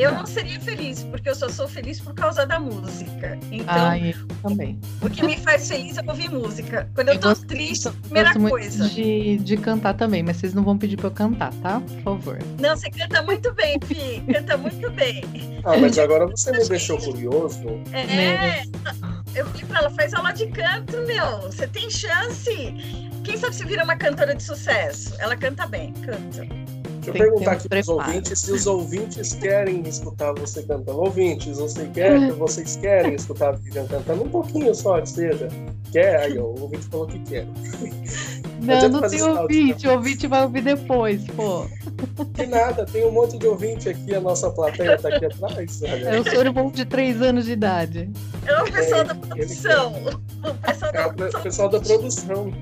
[0.00, 3.38] Eu não seria feliz, porque eu só sou feliz por causa da música.
[3.50, 4.78] Então, Ai, eu também.
[5.02, 6.88] o que me faz feliz é ouvir música.
[6.94, 8.88] Quando eu Eu tô gosto- triste, Eu primeira gosto muito coisa.
[8.88, 11.80] de, de cantar também, mas vocês não vão pedir pra eu cantar, tá?
[11.80, 12.38] Por favor.
[12.58, 14.22] Não, você canta muito bem, Pi.
[14.32, 15.22] Canta muito bem.
[15.64, 17.60] Ah, mas agora você me deixou curioso.
[17.92, 18.62] É,
[19.34, 21.42] eu falei pra ela, faz aula de canto, meu.
[21.42, 23.10] Você tem chance.
[23.24, 25.14] Quem sabe se vira uma cantora de sucesso?
[25.18, 26.46] Ela canta bem, canta.
[27.12, 31.00] Deixa eu perguntar aqui para os ouvintes se os ouvintes querem escutar você cantando.
[31.00, 35.48] Ouvintes, você quer, vocês querem escutar a Vivian cantando um pouquinho só, que seja.
[35.92, 36.20] Quer?
[36.20, 37.46] Aí, ó, o ouvinte falou que quer.
[38.60, 39.88] Não, não tem ouvinte.
[39.88, 41.64] O ouvinte vai ouvir depois, pô.
[42.34, 45.80] Que nada, tem um monte de ouvinte aqui, a nossa plateia tá aqui atrás.
[45.82, 46.10] olha.
[46.14, 48.10] Eu sou irmão de três anos de idade.
[48.46, 49.92] É o pessoal É, da produção.
[50.44, 51.40] O pessoal É da o produção.
[51.42, 52.52] pessoal da produção.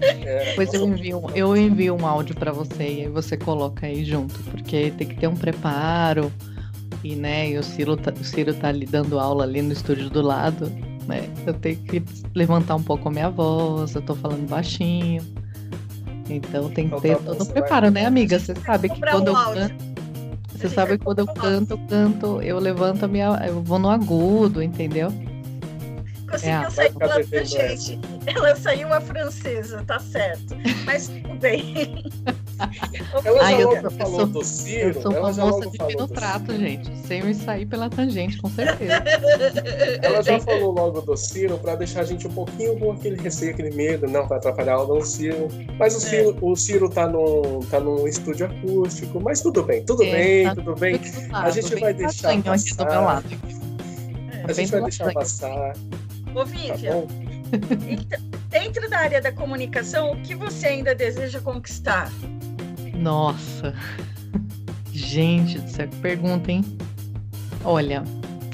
[0.00, 4.04] É, Depois eu envio, eu envio um áudio pra você e aí você coloca aí
[4.04, 6.32] junto, porque tem que ter um preparo.
[7.04, 10.10] E, né, e o Ciro tá, o Ciro tá ali dando aula ali no estúdio
[10.10, 10.66] do lado,
[11.06, 11.28] né?
[11.46, 12.02] Eu tenho que
[12.34, 15.22] levantar um pouco a minha voz, eu tô falando baixinho.
[16.28, 18.38] Então tem que Então ter tá todo um vai- preparo, né, amiga?
[18.38, 19.62] Você sabe que quando um eu áudio.
[19.68, 19.84] canto,
[20.54, 23.28] você sabe que quando eu canto, eu canto, eu levanto a minha.
[23.46, 25.12] Eu vou no agudo, entendeu?
[26.28, 27.98] Conseguiu É, ficar pela devendo gente.
[28.34, 30.56] Ela saiu a francesa, tá certo.
[30.84, 32.04] Mas tudo bem.
[33.24, 35.64] Ela Ai, já eu eu falou sou- do Ciro, Eu sou ela uma já moça
[35.78, 36.98] logo de do trato, gente.
[37.06, 38.94] Sem me sair pela tangente, com certeza.
[40.02, 43.52] Ela já falou logo do Ciro pra deixar a gente um pouquinho com aquele receio,
[43.52, 45.46] aquele medo, não, vai atrapalhar ela não, o Ciro.
[45.78, 50.02] Mas o Ciro, o Ciro tá, num, tá num estúdio acústico, mas tudo bem, tudo
[50.02, 51.00] É, bem, tá tudo bem.
[51.32, 52.90] A gente bem vai deixar lasanha aqui do passar.
[52.90, 53.24] meu lado.
[54.48, 55.76] A gente bem vai deixar passar,
[56.34, 57.06] Ô, tá Vivian, bom?
[57.88, 58.18] então,
[58.48, 62.10] dentro da área da comunicação, o que você ainda deseja conquistar?
[62.94, 63.74] Nossa.
[64.92, 65.70] Gente do
[66.00, 66.64] pergunta, hein?
[67.64, 68.02] Olha,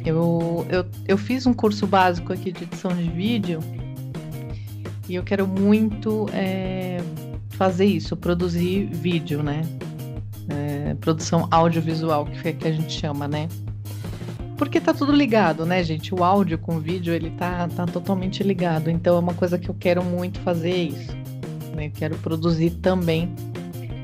[0.05, 3.61] eu, eu, eu fiz um curso básico aqui de edição de vídeo
[5.09, 6.99] e eu quero muito é,
[7.51, 9.63] fazer isso, produzir vídeo, né?
[10.49, 13.49] É, produção audiovisual, que é que a gente chama, né?
[14.57, 16.15] Porque tá tudo ligado, né, gente?
[16.15, 18.89] O áudio com o vídeo, ele tá, tá totalmente ligado.
[18.89, 21.13] Então é uma coisa que eu quero muito fazer isso.
[21.75, 21.87] Né?
[21.87, 23.35] Eu quero produzir também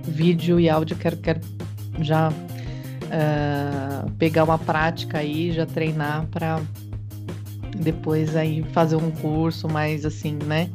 [0.04, 0.96] vídeo e áudio.
[0.96, 1.40] Quero, quero
[2.00, 2.32] já
[3.12, 6.60] ah, pegar uma prática aí, já treinar para
[7.76, 10.68] depois aí fazer um curso mais assim, né?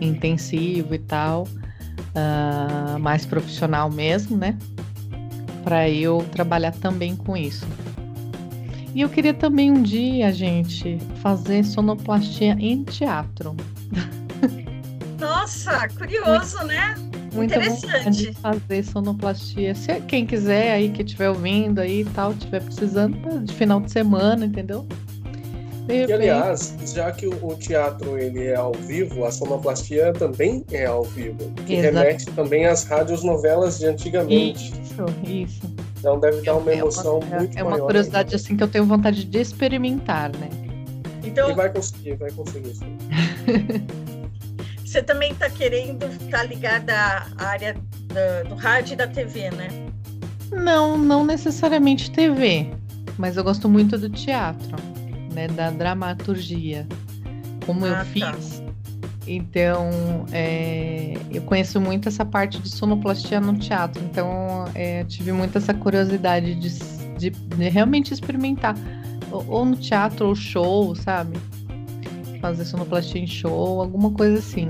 [0.00, 1.48] Intensivo e tal.
[2.14, 4.56] ah, mais profissional mesmo, né?
[5.64, 7.66] Para eu trabalhar também com isso.
[8.94, 13.56] E eu queria também um dia, gente, fazer sonoplastia em teatro.
[15.18, 16.94] Nossa, curioso, né?
[17.32, 18.32] Vontade Interessante.
[18.34, 19.74] fazer sonoplastia.
[19.74, 23.80] Se quem quiser aí, que estiver ouvindo aí e tal, estiver precisando pra- de final
[23.80, 24.86] de semana, entendeu?
[25.86, 30.12] De E repente, aliás, já que o, o teatro ele é ao vivo, a sonoplastia
[30.12, 31.50] também é ao vivo.
[31.66, 31.94] Que Exato.
[31.96, 34.72] remete também às rádios novelas de antigamente.
[34.80, 35.73] Isso, isso.
[36.04, 37.86] Então deve dar uma É emoção uma, muito é uma maior.
[37.86, 38.36] curiosidade ainda.
[38.36, 40.50] assim que eu tenho vontade de experimentar, né?
[41.22, 42.98] Então, E vai conseguir, vai conseguir sim.
[44.84, 46.92] você também está querendo estar ligada
[47.38, 47.74] à área
[48.12, 49.68] da- do rádio e da TV, né?
[50.52, 52.68] Não, não necessariamente TV,
[53.16, 54.76] mas eu gosto muito do teatro,
[55.32, 55.48] né?
[55.48, 56.86] Da dramaturgia.
[57.64, 58.04] Como eu Ah, tá.
[58.04, 58.62] fiz.
[59.26, 64.02] Então, é, eu conheço muito essa parte de sonoplastia no teatro.
[64.04, 66.70] Então, é, tive muito essa curiosidade de,
[67.18, 68.74] de- de realmente experimentar.
[69.30, 71.38] Ou, ou no teatro, ou show, sabe?
[72.40, 74.68] Fazer sonoplastia em show, alguma coisa assim.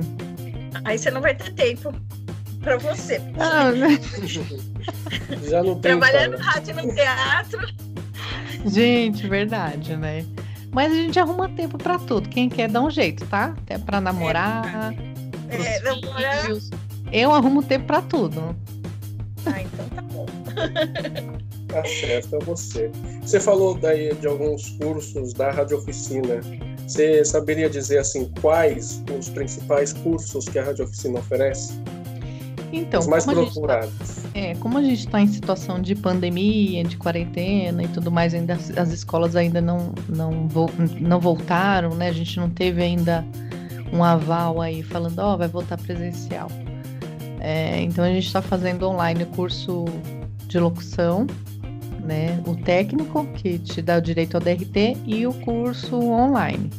[0.84, 1.92] Aí você não vai ter tempo
[2.60, 3.20] para você.
[3.38, 3.72] Ah,
[5.42, 7.60] Já não tem Trabalhar no rádio e no teatro.
[8.66, 10.24] Gente, verdade, né?
[10.74, 12.28] Mas a gente arruma tempo pra tudo.
[12.28, 13.54] Quem quer dá um jeito, tá?
[13.62, 14.92] Até pra namorar,
[15.48, 16.42] pros É, namorar.
[16.42, 16.70] filhos.
[17.12, 18.54] Eu arrumo tempo pra tudo.
[19.46, 20.26] Ah, então tá bom.
[21.68, 22.88] Tá certo, é você.
[23.20, 26.40] Você falou daí de alguns cursos da Rádio Oficina.
[26.86, 31.72] Você saberia dizer assim quais os principais cursos que a Rádio Oficina oferece?
[32.76, 34.24] Então, os mais como a gente tá- procurados.
[34.34, 38.54] É, como a gente está em situação de pandemia, de quarentena e tudo mais, ainda
[38.54, 40.70] as, as escolas ainda não, não, vo-
[41.00, 42.08] não voltaram, né?
[42.08, 43.24] A gente não teve ainda
[43.92, 46.48] um aval aí falando, ó, vai voltar presencial.
[47.40, 49.84] É, então a gente está fazendo online o curso
[50.48, 51.26] de locução,
[52.02, 52.40] né?
[52.46, 56.70] O técnico, que te dá o direito ao DRT, e o curso online.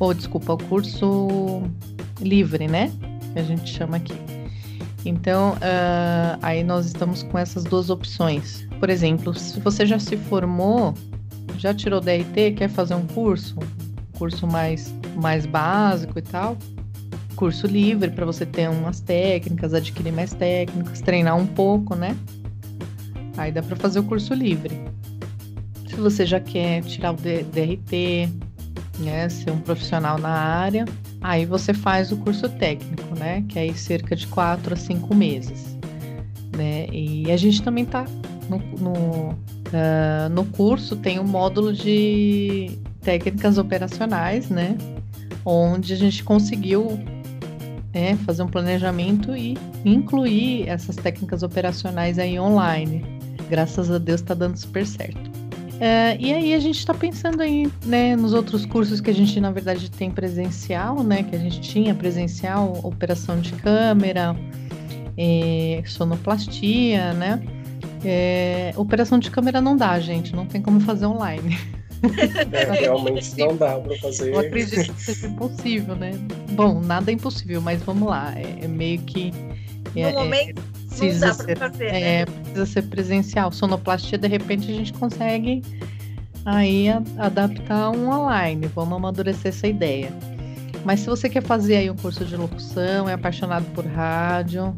[0.00, 1.62] Ou, desculpa, o curso
[2.20, 2.90] livre, né?
[3.32, 4.14] Que a gente chama aqui.
[5.04, 8.66] Então, ah, aí nós estamos com essas duas opções.
[8.78, 10.94] Por exemplo, se você já se formou,
[11.56, 13.56] já tirou DRT, quer fazer um curso,
[14.16, 16.56] curso mais, mais básico e tal,
[17.36, 22.16] curso livre para você ter umas técnicas, adquirir mais técnicas, treinar um pouco, né?
[23.36, 24.80] Aí dá para fazer o curso livre.
[25.88, 28.28] Se você já quer tirar o DRT,
[28.98, 30.84] né, ser um profissional na área,
[31.20, 33.44] Aí você faz o curso técnico, né?
[33.48, 35.76] Que é aí cerca de quatro a cinco meses.
[36.56, 36.86] Né?
[36.92, 38.04] E a gente também tá
[38.48, 39.38] no, no,
[39.72, 44.76] ah, no curso, tem um módulo de técnicas operacionais, né?
[45.44, 46.98] Onde a gente conseguiu
[47.92, 53.04] é, fazer um planejamento e incluir essas técnicas operacionais aí online.
[53.48, 55.37] Graças a Deus tá dando super certo.
[55.80, 59.40] É, e aí a gente está pensando aí, né, nos outros cursos que a gente
[59.40, 64.34] na verdade tem presencial, né, que a gente tinha presencial, operação de câmera,
[65.16, 67.42] é, sonoplastia, né?
[68.04, 71.58] É, operação de câmera não dá, gente, não tem como fazer online.
[72.52, 74.32] É, realmente não dá para fazer.
[74.32, 76.12] Eu acredito que seja impossível, né?
[76.52, 79.32] Bom, nada é impossível, mas vamos lá, é, é meio que.
[79.94, 82.26] No é, momento, precisa ser, fazer, é, né?
[82.26, 83.52] precisa ser presencial.
[83.52, 85.62] Sonoplastia, de repente, a gente consegue
[86.44, 88.66] aí a- adaptar um online.
[88.74, 90.12] Vamos amadurecer essa ideia.
[90.84, 94.74] Mas se você quer fazer aí um curso de locução, é apaixonado por rádio,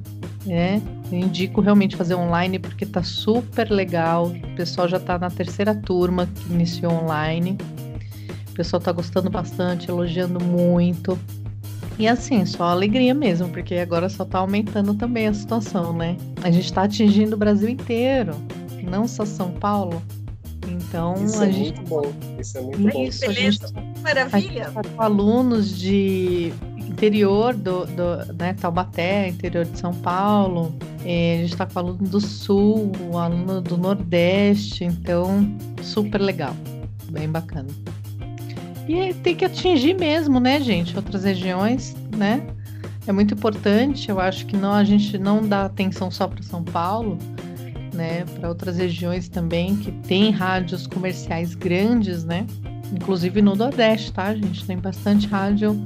[0.47, 0.81] né?
[1.13, 4.29] Eu indico realmente fazer online porque tá super legal.
[4.29, 7.59] O pessoal já tá na terceira turma que iniciou online.
[8.49, 11.19] O pessoal tá gostando bastante, elogiando muito.
[12.01, 16.17] E assim, só alegria mesmo, porque agora só tá aumentando também a situação, né?
[16.43, 18.35] A gente tá atingindo o Brasil inteiro,
[18.83, 20.03] não só São Paulo.
[20.67, 22.13] Então, Isso a é gente muito bom.
[22.39, 23.03] Isso é muito bom.
[23.03, 23.73] isso, a gente Beleza.
[23.77, 24.71] a gente Maravilha.
[24.73, 30.75] tá com alunos de interior do, do né, Taubaté, interior de São Paulo.
[31.05, 36.57] eh, a gente está com aluno do Sul, aluno do Nordeste, então super legal,
[37.11, 37.69] bem bacana.
[38.89, 42.47] E tem que atingir mesmo, né, gente, outras regiões, né?
[43.07, 44.09] É muito importante.
[44.09, 47.19] Eu acho que não a gente não dá atenção só para São Paulo,
[47.95, 48.25] né?
[48.39, 52.47] Para outras regiões também que tem rádios comerciais grandes, né?
[52.93, 54.65] Inclusive no Nordeste, tá, gente?
[54.67, 55.81] Tem bastante rádio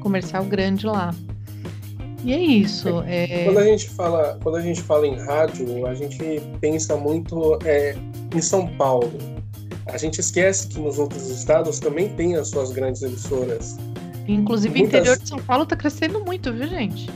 [0.00, 1.14] comercial grande lá.
[2.24, 3.02] E é isso.
[3.06, 3.44] É...
[3.44, 7.96] Quando a gente fala, quando a gente fala em rádio, a gente pensa muito é,
[8.34, 9.12] em São Paulo.
[9.86, 13.76] A gente esquece que nos outros estados também tem as suas grandes emissoras.
[14.26, 17.08] Inclusive o muitas- interior de São Paulo tá crescendo muito, viu, gente?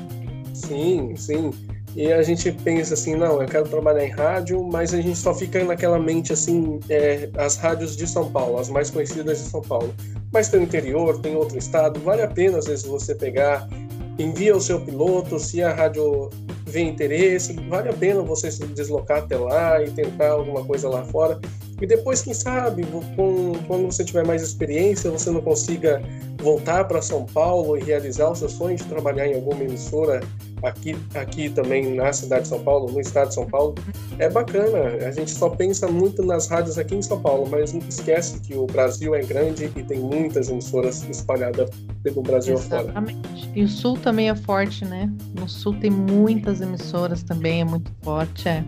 [0.55, 1.51] Sim, sim.
[1.97, 5.35] E a gente pensa assim, não, eu quero trabalhar em rádio, mas a gente só
[5.35, 9.61] fica naquela mente assim, é, as rádios de São Paulo, as mais conhecidas de São
[9.61, 9.93] Paulo.
[10.33, 13.69] Mas tem o interior, tem outro estado, vale a pena às vezes você pegar,
[14.17, 16.31] envia o seu piloto, se a rádio
[16.65, 21.03] vê interesse, vale a pena você se deslocar até lá e tentar alguma coisa lá
[21.03, 21.41] fora.
[21.81, 22.85] E depois, quem sabe,
[23.17, 26.03] com, quando você tiver mais experiência, você não consiga
[26.43, 30.21] voltar para São Paulo e realizar o seu sonho de trabalhar em alguma emissora
[30.63, 33.75] aqui, aqui também na cidade de São Paulo, no estado de São Paulo,
[34.19, 35.07] é bacana.
[35.07, 38.55] A gente só pensa muito nas rádios aqui em São Paulo, mas não esquece que
[38.55, 41.71] o Brasil é grande e tem muitas emissoras espalhadas
[42.03, 42.83] pelo Brasil afora.
[42.83, 43.51] Exatamente.
[43.55, 45.11] E o Sul também é forte, né?
[45.39, 48.65] No Sul tem muitas emissoras também, é muito forte, é.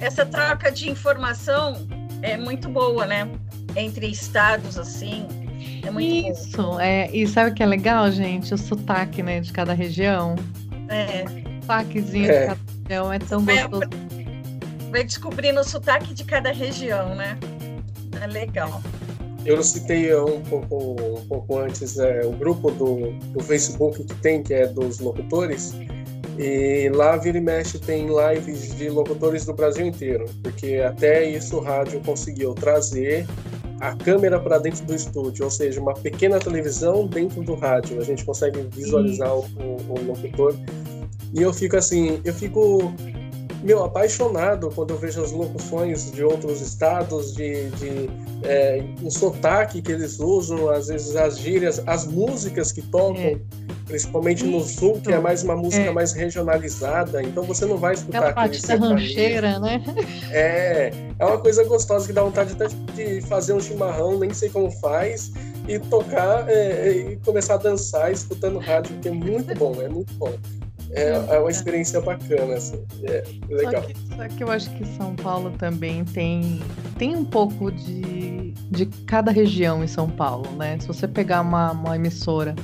[0.00, 1.86] Essa troca de informação
[2.22, 3.28] é muito boa, né?
[3.74, 5.26] Entre estados, assim.
[5.84, 6.30] É muito.
[6.30, 7.10] Isso, é.
[7.12, 8.52] E sabe o que é legal, gente?
[8.54, 10.34] O sotaque, né, de cada região.
[10.88, 12.40] É, O sotaquezinho É.
[12.40, 13.90] de cada região é tão É, gostoso.
[14.90, 17.36] vai descobrindo o sotaque de cada região, né?
[18.20, 18.80] É legal.
[19.44, 24.42] Eu citei um pouco, um pouco antes é, o grupo do, do Facebook que tem,
[24.42, 25.72] que é dos locutores,
[26.38, 31.56] e lá vira e mexe tem lives de locutores do Brasil inteiro, porque até isso
[31.56, 33.26] o rádio conseguiu trazer
[33.80, 38.00] a câmera para dentro do estúdio, ou seja, uma pequena televisão dentro do rádio.
[38.00, 40.54] A gente consegue visualizar o, o- o locutor.
[41.34, 42.92] E eu fico assim, eu fico
[43.66, 48.08] meu apaixonado quando eu vejo as locuções de outros estados, de, de
[48.44, 53.36] é, o sotaque que eles usam, às vezes as gírias, as músicas que tocam, É.
[53.86, 55.90] principalmente no sul, que é mais uma música É.
[55.90, 59.82] mais regionalizada, então você não vai escutar Aquela batida rancheira, né?
[60.30, 64.48] É, é uma coisa gostosa que dá vontade até de fazer um chimarrão, nem sei
[64.48, 65.32] como faz,
[65.66, 70.12] e tocar é, e começar a dançar escutando rádio, que é muito bom, é muito
[70.14, 70.32] bom.
[70.92, 73.82] É, é uma experiência bacana, assim, é legal.
[73.82, 76.60] Só que, só que eu acho que São Paulo também tem,
[76.98, 80.78] tem um pouco de, de cada região em São Paulo, né?
[80.80, 82.54] Se você pegar uma, uma emissora,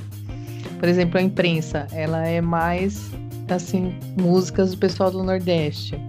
[0.79, 3.11] por exemplo, a imprensa, ela é mais,
[3.49, 5.99] assim, músicas do pessoal do Nordeste.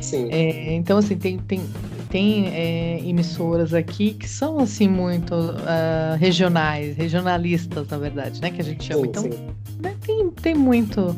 [0.00, 1.60] Sim, É, então, assim, tem, tem,
[2.08, 5.34] tem é, emissoras aqui que são, assim, muito
[5.66, 8.50] ah, regionais, regionalistas, na verdade, né?
[8.50, 9.02] Que a gente chama.
[9.02, 9.30] sim, então, sim.
[9.82, 11.16] né, tem, tem muito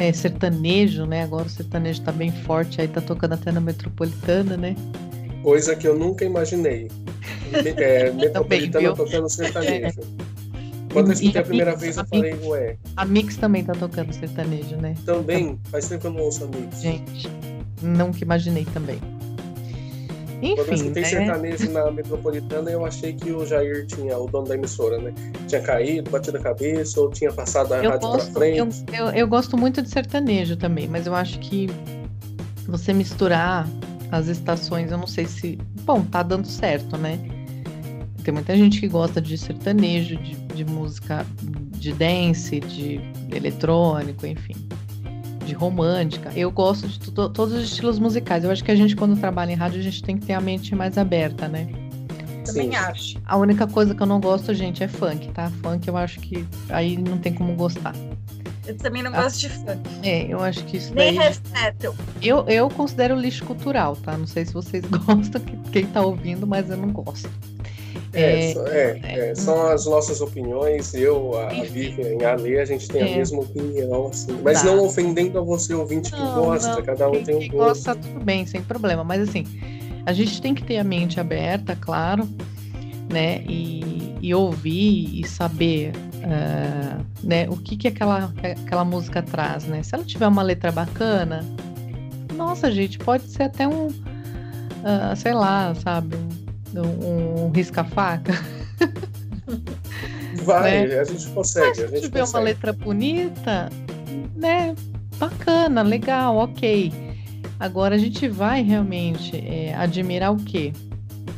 [0.00, 1.22] é, sertanejo, né?
[1.22, 4.74] Agora o sertanejo tá bem forte, aí tá tocando até na metropolitana, né?
[5.42, 6.90] Coisa que eu nunca imaginei.
[7.52, 10.00] É, metropolitana tocando sertanejo.
[10.90, 13.74] Quando eu escutei a primeira e- vez, eu a falei, ué, A Mix também tá
[13.74, 14.96] tocando sertanejo, né?
[15.04, 16.80] também, faz tempo que eu não ouço amigos.
[16.80, 17.28] Gente,
[17.82, 18.98] nunca imaginei também.
[20.40, 21.08] Quando eu Enfim, escutei né?
[21.08, 25.12] sertanejo na metropolitana, eu achei que o Jair tinha, o dono da emissora, né?
[25.46, 28.84] Tinha caído, batido a cabeça, ou tinha passado a Eu rádio gosto, pra eu, frente.
[28.98, 31.68] eu, eu gosto muito de sertanejo também, mas eu acho que
[32.66, 33.68] você misturar
[34.10, 35.58] as estações, eu não sei se.
[35.84, 37.18] bom, tá dando certo, né?
[38.24, 41.24] Tem muita gente que gosta de sertanejo, de, de música
[41.76, 43.00] de dance, de
[43.34, 44.54] eletrônico, enfim,
[45.50, 46.32] de romântica.
[46.34, 48.44] Eu gosto de todos os estilos musicais.
[48.44, 50.40] Eu acho que a gente, quando trabalha em rádio, a gente tem que ter a
[50.40, 51.68] mente mais aberta, né?
[52.46, 52.76] Também Sim.
[52.76, 53.18] acho.
[53.26, 55.50] A única coisa que eu não gosto, gente, é funk, tá?
[55.62, 57.94] Funk eu acho que aí não tem como gostar.
[58.66, 59.80] Eu também não ah, gosto de funk.
[60.02, 61.26] É, eu acho que isso Nem daí...
[61.26, 61.94] heavy metal.
[62.22, 64.16] Eu, eu considero lixo cultural, tá?
[64.16, 65.42] Não sei se vocês gostam,
[65.72, 67.28] quem tá ouvindo, mas eu não gosto.
[68.12, 70.92] É, é, é, é, são as nossas opiniões.
[70.94, 73.16] Eu, a Vivian e a Lê, a gente tem a é.
[73.16, 74.38] mesma opinião, assim.
[74.42, 76.74] Mas não ofendendo a você, ouvinte, que não, gosta.
[76.74, 77.84] Não, cada um tem um gosto.
[77.84, 79.04] gosta, tudo bem, sem problema.
[79.04, 79.44] Mas assim,
[80.04, 82.28] a gente tem que ter a mente aberta, claro,
[83.12, 83.42] né?
[83.46, 88.32] E, e ouvir e saber uh, né, o que, que aquela,
[88.64, 89.82] aquela música traz, né?
[89.82, 91.44] Se ela tiver uma letra bacana,
[92.34, 98.32] nossa, gente, pode ser até um, uh, sei lá, sabe, um, um risca-faca.
[100.44, 101.00] Vai, né?
[101.00, 101.74] a gente consegue.
[101.74, 103.68] Se a gente tiver uma letra bonita,
[104.36, 104.74] né?
[105.18, 106.92] Bacana, legal, ok.
[107.58, 110.72] Agora a gente vai realmente é, admirar o quê?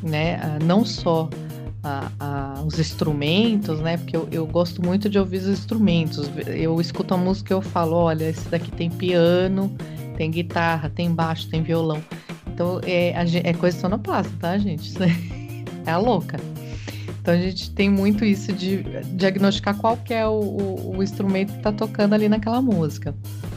[0.03, 0.37] Né?
[0.37, 1.29] Ah, não só
[1.83, 3.97] a, a, os instrumentos, né?
[3.97, 6.31] Porque eu, eu, gosto muito de ouvir os instrumentos.
[6.47, 9.75] Eu escuto a música e eu falo, olha, esse daqui tem piano,
[10.17, 12.01] tem guitarra, tem baixo, tem violão.
[12.63, 14.93] Então é, é coisa sonoplasta, tá, gente?
[15.85, 16.39] É a louca.
[17.21, 18.85] Então a gente tem muito isso de
[19.17, 23.13] diagnosticar qual que é o, o, o instrumento que está tocando ali naquela música.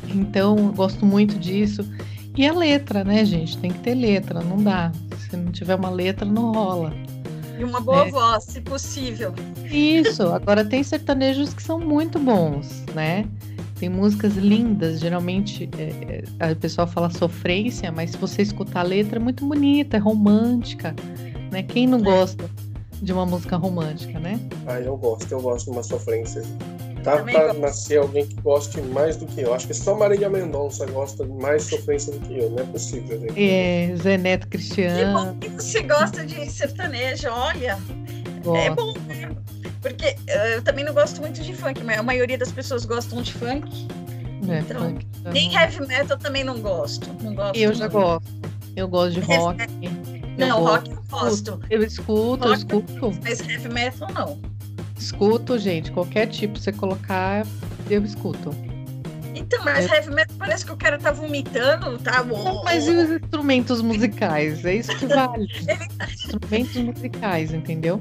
[0.09, 1.87] Então, eu gosto muito disso.
[2.35, 3.59] E a letra, né, gente?
[3.59, 4.91] Tem que ter letra, não dá.
[5.19, 6.91] Se não tiver uma letra, não rola.
[7.59, 8.09] E uma boa é.
[8.09, 9.31] voz, se possível.
[9.71, 10.23] Isso.
[10.33, 13.23] Agora tem sertanejos que são muito bons, né?
[13.85, 18.83] Tem músicas lindas, geralmente é, é, a pessoa fala sofrência, mas se você escutar a
[18.83, 20.95] letra é muito bonita, é romântica,
[21.51, 21.61] né?
[21.61, 22.01] Quem não é.
[22.01, 22.49] gosta
[22.99, 24.39] de uma música romântica, né?
[24.65, 26.41] Ah, eu gosto, eu gosto de uma sofrência.
[27.03, 29.53] Tá para nascer alguém que goste mais do que eu.
[29.53, 33.19] Acho que só Maria Mendonça gosta mais de sofrência do que eu, não é possível,
[33.19, 33.39] gente.
[33.39, 35.37] É, Zé Neto Cristiano.
[35.39, 37.77] Que bom que você gosta de sertanejo, olha.
[38.43, 38.57] Gosto.
[38.57, 39.29] É bom, né?
[39.85, 43.21] Porque eh, eu também não gosto muito de funk, mas a maioria das pessoas gostam
[43.21, 43.87] de funk.
[44.49, 47.07] É, então, funk nem heavy metal também não gosto.
[47.21, 48.27] Não gosto eu já gosto.
[48.75, 49.59] Eu gosto de rock.
[50.39, 51.59] Não, eu rock eu gosto.
[51.69, 53.19] Eu escuto, rock, eu escuto.
[53.21, 54.41] Mas heavy metal não.
[54.97, 55.91] Escuto, gente.
[55.91, 57.45] Qualquer tipo você colocar,
[57.87, 58.49] eu escuto.
[59.35, 59.97] Então, mas é.
[59.97, 62.63] heavy metal parece que o cara tá vomitando, tá bom.
[62.63, 64.65] Mas e os instrumentos musicais?
[64.65, 65.47] É isso que vale.
[65.95, 67.99] Tá instrumentos musicais, entendeu?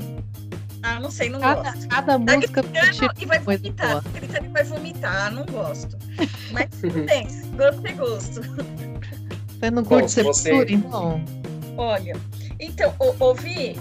[0.94, 1.88] Ah, não sei, não cada, gosto.
[1.88, 4.02] Cada tá música tipo e vai vomitar.
[4.12, 5.98] Gritando e vai vomitar, não gosto.
[6.52, 6.68] Mas
[7.06, 7.26] tem,
[7.56, 8.40] gosto é gosto.
[9.58, 11.24] Você não curte sepultura, então?
[11.76, 12.14] Olha,
[12.60, 13.74] então, ouvi.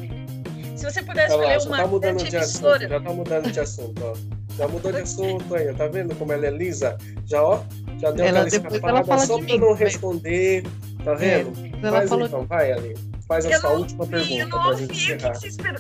[0.76, 4.14] Se você pudesse escolher uma tá mudando de assunto, já tá mudando de assunto, ó.
[4.58, 6.98] Já mudou de assunto aí, tá vendo como ela é lisa?
[7.28, 7.64] Já, ó,
[8.00, 10.64] já deu ela, aquela escapada só pra não responder,
[11.06, 11.54] tá vendo?
[11.86, 12.26] É, Mas falou...
[12.26, 15.38] então, vai ali faz a sua última pergunta para gente encerrar.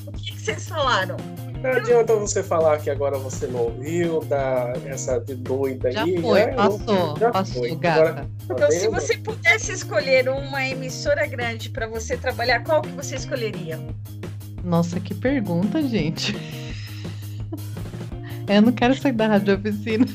[0.07, 1.17] O que, que vocês falaram?
[1.61, 6.21] Não adianta você falar que agora você não ouviu, da essa de doida já aí.
[6.21, 7.75] Foi, já passou, já passou, foi.
[7.75, 8.01] gata.
[8.01, 12.89] Agora, tá então, se você pudesse escolher uma emissora grande para você trabalhar, qual que
[12.89, 13.79] você escolheria?
[14.63, 16.35] Nossa, que pergunta, gente.
[18.47, 20.05] Eu não quero sair da rádio oficina.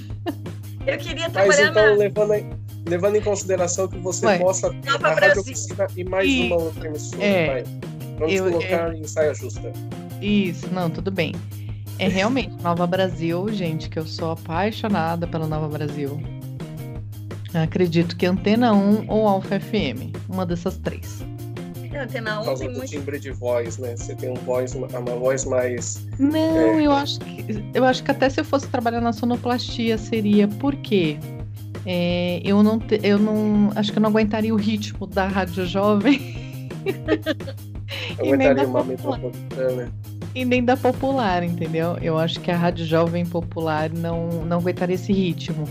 [0.87, 1.93] Eu queria trabalhar Mas então, na...
[1.93, 2.47] levando aí
[2.89, 4.39] levando em consideração que você Ué.
[4.39, 6.47] possa ter a Rádio Oficina e mais e...
[6.47, 7.25] uma outra emissora.
[7.25, 7.65] É, vai.
[8.19, 8.99] Vamos eu, colocar é...
[8.99, 9.73] em saia justa.
[10.21, 11.35] Isso, não, tudo bem.
[11.99, 16.21] É realmente Nova Brasil, gente, que eu sou apaixonada pela Nova Brasil.
[17.55, 21.25] Acredito que Antena 1 ou Alfa FM, uma dessas três.
[21.93, 22.91] É, Antena 1 Por causa tem do muito...
[22.91, 23.97] timbre de voz, né?
[23.97, 26.07] Você tem um voz, uma, uma voz mais.
[26.19, 26.87] Não, é...
[26.87, 27.39] eu acho que
[27.73, 30.47] eu acho que até se eu fosse trabalhar na sonoplastia seria.
[30.47, 31.19] Por quê?
[31.91, 35.65] É, eu não, te, eu não, acho que eu não aguentaria o ritmo da rádio
[35.65, 36.37] jovem.
[38.21, 39.91] aguentaria uma metropolitana.
[40.35, 41.97] E nem da popular, entendeu?
[42.03, 45.65] Eu acho que a rádio jovem popular não, não aguentaria esse ritmo.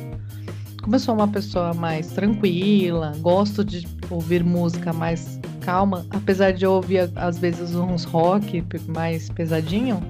[0.81, 6.65] Como eu sou uma pessoa mais tranquila, gosto de ouvir música mais calma, apesar de
[6.65, 10.01] eu ouvir às vezes uns rock mais pesadinho,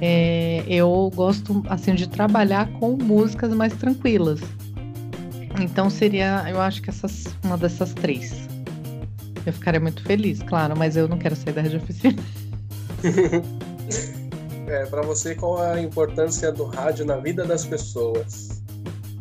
[0.00, 4.40] é, eu gosto assim de trabalhar com músicas mais tranquilas.
[5.60, 8.48] Então seria, eu acho que essas, uma dessas três.
[9.44, 12.22] Eu ficaria muito feliz, claro, mas eu não quero sair da rede oficina.
[14.66, 18.62] é, para você, qual a importância do rádio na vida das pessoas?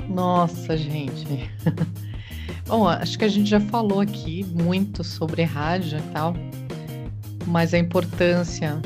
[0.09, 1.49] Nossa, gente.
[2.65, 6.33] Bom, acho que a gente já falou aqui muito sobre rádio e tal.
[7.45, 8.81] mas a importância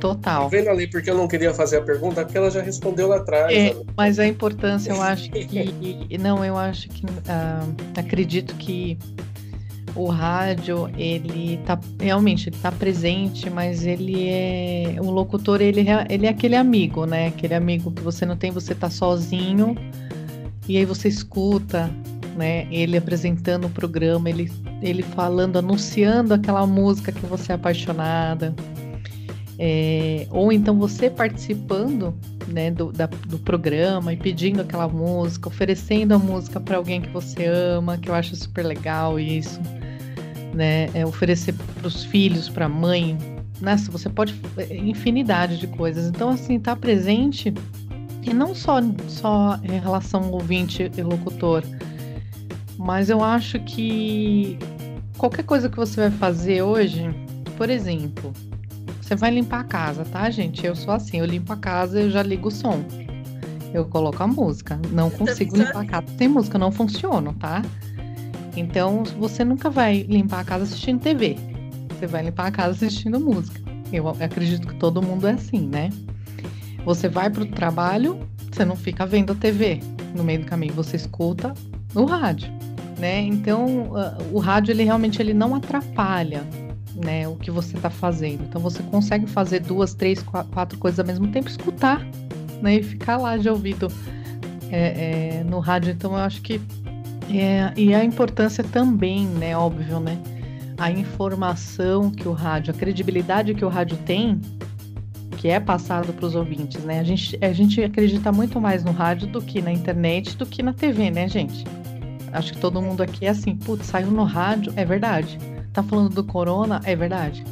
[0.00, 0.44] total.
[0.44, 3.16] Tá vendo ali porque eu não queria fazer a pergunta, porque ela já respondeu lá
[3.16, 3.52] atrás.
[3.52, 6.18] É, mas a importância, eu acho que.
[6.18, 7.04] Não, eu acho que.
[7.04, 8.98] Uh, acredito que
[9.94, 11.78] o rádio, ele tá.
[11.98, 14.96] Realmente, ele tá presente, mas ele é.
[15.00, 17.28] O locutor, ele, é, ele é aquele amigo, né?
[17.28, 19.76] Aquele amigo que você não tem, você tá sozinho,
[20.68, 21.90] e aí você escuta,
[22.36, 22.66] né?
[22.70, 24.50] Ele apresentando o programa, ele,
[24.82, 28.54] ele falando, anunciando aquela música que você é apaixonada.
[29.62, 32.14] É, ou então você participando
[32.48, 37.10] né, do, da, do programa e pedindo aquela música, oferecendo a música para alguém que
[37.10, 39.60] você ama, que eu acho super legal isso,
[40.54, 40.88] né?
[40.94, 43.18] É oferecer para os filhos, para a mãe,
[43.60, 46.06] nossa, você pode é, infinidade de coisas.
[46.06, 47.52] Então assim, tá presente
[48.22, 51.62] e não só só em relação ouvinte e locutor,
[52.78, 54.58] mas eu acho que
[55.18, 57.14] qualquer coisa que você vai fazer hoje,
[57.58, 58.32] por exemplo,
[59.10, 60.64] você vai limpar a casa, tá, gente?
[60.64, 62.80] Eu sou assim, eu limpo a casa, eu já ligo o som.
[63.74, 64.80] Eu coloco a música.
[64.92, 67.60] Não consigo limpar a casa sem música, não funciona, tá?
[68.56, 71.36] Então, você nunca vai limpar a casa assistindo TV.
[71.88, 73.60] Você vai limpar a casa assistindo música.
[73.92, 75.90] Eu acredito que todo mundo é assim, né?
[76.84, 78.16] Você vai pro trabalho,
[78.48, 79.80] você não fica vendo a TV.
[80.14, 81.52] No meio do caminho, você escuta
[81.96, 82.48] o rádio
[83.00, 83.22] né?
[83.22, 83.90] Então,
[84.30, 86.44] o rádio ele realmente ele não atrapalha,
[86.94, 88.42] né, o que você está fazendo.
[88.44, 92.06] Então você consegue fazer duas, três, quatro coisas ao mesmo tempo, escutar,
[92.60, 93.88] né, e ficar lá de ouvido
[94.70, 95.92] é, é, no rádio.
[95.92, 96.60] Então eu acho que
[97.30, 100.18] é, e a importância também, né, óbvio, né,
[100.76, 104.40] a informação que o rádio, a credibilidade que o rádio tem,
[105.36, 107.00] que é passado para os ouvintes, né?
[107.00, 110.62] A gente, a gente acredita muito mais no rádio do que na internet, do que
[110.62, 111.64] na TV, né, gente?
[112.32, 115.38] Acho que todo mundo aqui é assim, putz, saiu no rádio, é verdade.
[115.80, 117.42] Tá falando do corona, é verdade.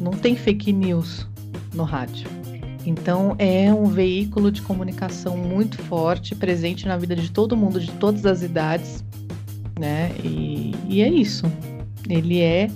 [0.00, 1.26] Não tem fake news
[1.74, 2.30] no rádio.
[2.86, 7.90] Então é um veículo de comunicação muito forte, presente na vida de todo mundo, de
[7.94, 9.04] todas as idades,
[9.76, 10.12] né?
[10.22, 11.46] E, e é isso.
[12.08, 12.70] Ele é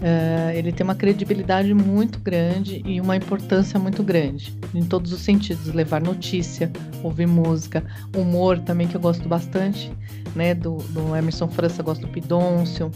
[0.00, 5.20] Uh, ele tem uma credibilidade muito grande e uma importância muito grande em todos os
[5.20, 7.84] sentidos levar notícia ouvir música
[8.16, 9.92] humor também que eu gosto bastante
[10.34, 12.90] né do, do Emerson França gosto do Pidoncio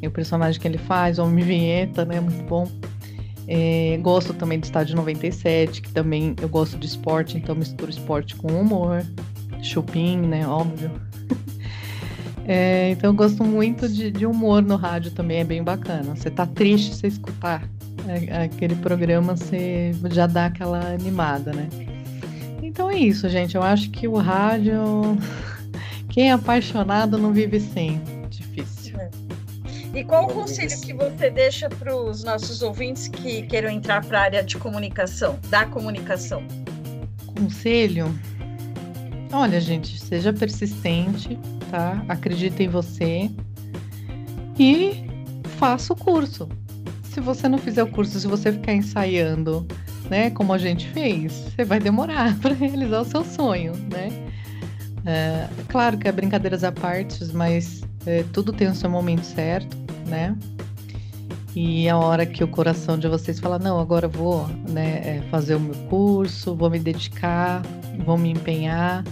[0.00, 2.66] e o personagem que ele faz Homem Vinheta né muito bom
[3.46, 8.36] é, gosto também do Estádio 97 que também eu gosto de esporte então misturo esporte
[8.36, 9.04] com humor
[9.62, 10.90] Chupin né óbvio
[12.52, 16.16] É, então eu gosto muito de, de, humor no rádio também, é bem bacana.
[16.16, 17.62] Você tá triste, você escutar
[18.42, 21.68] aquele programa, você já dá aquela animada, né?
[22.62, 23.54] Então é isso, gente.
[23.56, 24.80] Eu acho que o rádio.
[26.08, 28.00] Quem é apaixonado não vive sem.
[29.92, 34.20] E qual o conselho que você deixa para os nossos ouvintes que queiram entrar para
[34.20, 36.44] a área de comunicação, da comunicação?
[37.26, 38.06] Conselho?
[39.32, 41.38] Olha, gente, seja persistente,
[41.70, 42.04] tá?
[42.08, 43.30] Acredita em você
[44.58, 45.04] e
[45.56, 46.48] faça o curso.
[47.04, 49.66] Se você não fizer o curso, se você ficar ensaiando,
[50.08, 54.08] né, como a gente fez, você vai demorar para realizar o seu sonho, né?
[55.04, 59.76] É, claro que é brincadeiras à parte, mas é, tudo tem o seu momento certo,
[60.10, 60.36] né?
[61.54, 65.56] E a hora que o coração de vocês fala, não, agora vou né, é, fazer
[65.56, 67.62] o meu curso, vou me dedicar,
[68.04, 69.02] vou me empenhar,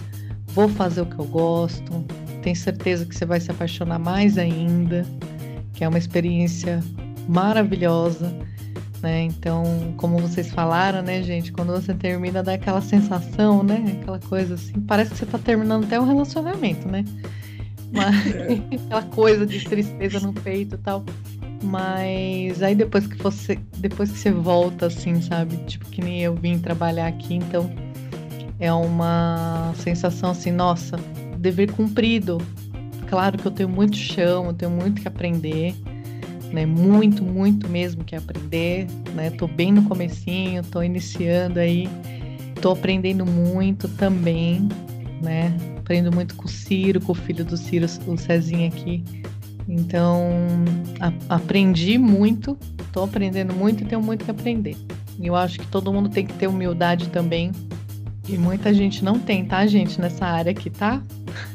[0.47, 2.05] vou fazer o que eu gosto,
[2.41, 5.05] tenho certeza que você vai se apaixonar mais ainda,
[5.73, 6.81] que é uma experiência
[7.27, 8.33] maravilhosa,
[9.01, 9.23] né?
[9.23, 13.97] Então, como vocês falaram, né, gente, quando você termina dá aquela sensação, né?
[14.01, 17.03] Aquela coisa assim, parece que você tá terminando até um relacionamento, né?
[17.91, 18.15] Mas,
[18.85, 21.03] aquela coisa de tristeza no peito e tal.
[21.61, 25.57] Mas aí depois que você, depois que você volta assim, sabe?
[25.67, 27.69] Tipo que nem eu vim trabalhar aqui, então
[28.59, 30.97] é uma sensação assim, nossa,
[31.37, 32.37] dever cumprido.
[33.07, 35.75] Claro que eu tenho muito chão, eu tenho muito que aprender,
[36.53, 36.65] né?
[36.65, 39.29] Muito, muito mesmo que aprender, né?
[39.31, 41.89] Tô bem no comecinho, tô iniciando aí,
[42.61, 44.67] tô aprendendo muito também,
[45.21, 45.53] né?
[45.89, 49.03] Aprendo muito com o Ciro, com o filho do Ciro, o Cezinho aqui.
[49.67, 50.23] Então,
[50.99, 52.55] a, aprendi muito,
[52.93, 54.77] tô aprendendo muito e tenho muito que aprender.
[55.19, 57.51] E eu acho que todo mundo tem que ter humildade também.
[58.27, 61.01] E muita gente não tem, tá, gente, nessa área aqui, tá?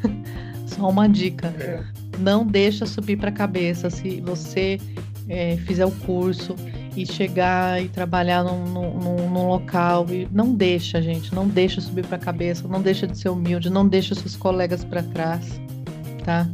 [0.67, 1.55] Só uma dica.
[1.57, 1.85] É.
[2.19, 3.89] Não deixa subir para a cabeça.
[3.89, 4.81] Se você
[5.29, 6.57] é, fizer o curso
[6.97, 12.07] e chegar e trabalhar num, num, num, local e não deixa, gente, não deixa subir
[12.07, 15.61] para a cabeça, não deixa de ser humilde, não deixa seus colegas para trás,
[16.25, 16.49] tá?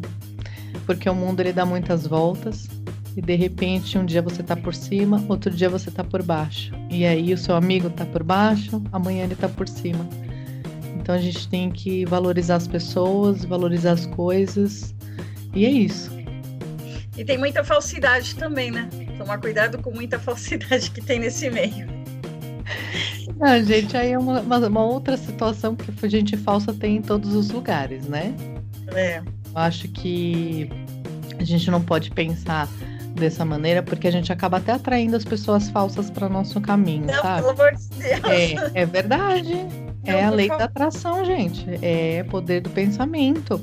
[0.87, 2.69] Porque o mundo ele dá muitas voltas
[3.17, 6.73] E de repente, um dia você tá por cima, outro dia você tá por baixo.
[6.89, 10.09] E aí o seu amigo tá por baixo, amanhã ele tá por cima.
[10.97, 14.95] Então a gente tem que valorizar as pessoas, valorizar as coisas.
[15.55, 16.11] E é isso.
[17.17, 18.89] E tem muita falsidade também, né?
[19.21, 21.87] Tomar cuidado com muita falsidade que tem nesse meio.
[23.37, 27.51] Não, gente, aí é uma, uma, outra situação que gente falsa tem em todos os
[27.51, 28.35] lugares, né?
[28.95, 29.19] É.
[29.19, 29.25] Eu
[29.55, 30.71] acho que
[31.39, 32.67] a gente não pode pensar
[33.15, 37.21] dessa maneira, porque a gente acaba até atraindo as pessoas falsas para nosso caminho, Não,
[37.21, 37.43] sabe?
[37.43, 38.73] pelo amor de Deus.
[38.75, 39.53] É, é verdade.
[39.55, 40.61] Não, É a lei favor.
[40.61, 41.67] da atração, gente.
[41.83, 43.61] É poder do pensamento.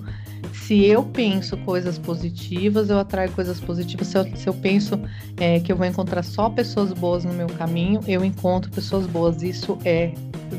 [0.68, 4.08] Se eu penso coisas positivas, eu atraio coisas positivas.
[4.08, 5.00] Se eu, se eu penso
[5.38, 9.42] é, que eu vou encontrar só pessoas boas no meu caminho, eu encontro pessoas boas.
[9.42, 10.12] Isso é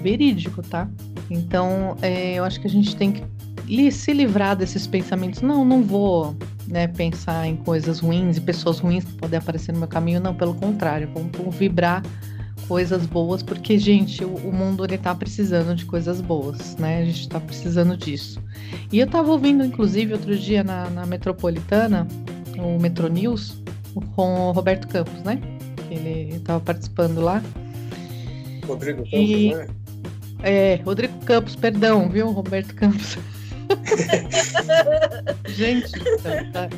[0.03, 0.89] verídico, tá?
[1.29, 5.43] Então, é, eu acho que a gente tem que se livrar desses pensamentos.
[5.43, 6.35] Não, não vou
[6.67, 10.21] né, pensar em coisas ruins e pessoas ruins que podem aparecer no meu caminho.
[10.21, 12.03] Não, pelo contrário, vamos vibrar
[12.69, 16.99] coisas boas, porque, gente, o, o mundo ele tá precisando de coisas boas, né?
[17.01, 18.41] A gente tá precisando disso.
[18.93, 22.07] E eu tava ouvindo, inclusive, outro dia na, na Metropolitana,
[22.59, 23.61] o Metro News,
[24.15, 25.41] com o Roberto Campos, né?
[25.91, 27.43] Ele tava participando lá.
[28.67, 29.67] Rodrigo Campos, E- né?
[30.43, 33.17] É, Rodrigo Campos, perdão, viu, Roberto Campos?
[35.49, 35.91] gente,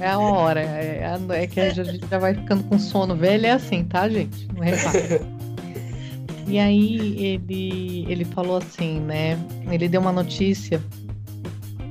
[0.00, 0.60] é a hora.
[0.60, 4.08] É, a- é que a gente já vai ficando com sono velho, é assim, tá,
[4.08, 4.48] gente?
[4.54, 5.20] Não repara.
[6.50, 9.38] E aí ele, ele falou assim, né?
[9.70, 10.82] Ele deu uma notícia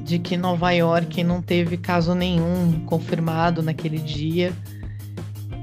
[0.04, 4.52] de que Nova York não teve caso nenhum confirmado naquele dia.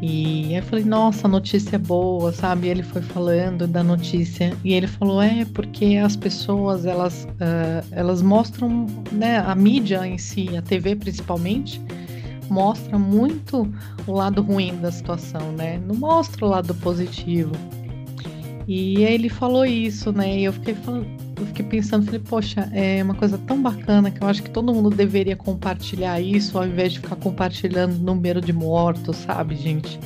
[0.01, 2.69] E eu falei, nossa, notícia boa, sabe?
[2.69, 7.85] E ele foi falando da notícia e ele falou, é porque as pessoas elas, ah,
[7.91, 9.41] elas mostram, né?
[9.41, 11.83] A mídia em si, a TV principalmente,
[12.49, 13.71] mostra muito
[14.07, 15.79] o lado ruim da situação, né?
[15.87, 17.53] Não mostra o lado positivo.
[18.67, 20.39] E aí ele falou isso, né?
[20.39, 21.07] E eu fiquei falando,
[21.39, 24.75] eu fiquei pensando, falei, poxa, é uma coisa tão bacana que eu acho que todo
[24.75, 30.01] mundo deveria compartilhar isso ao invés de ficar compartilhando número de mortos, sabe, gente?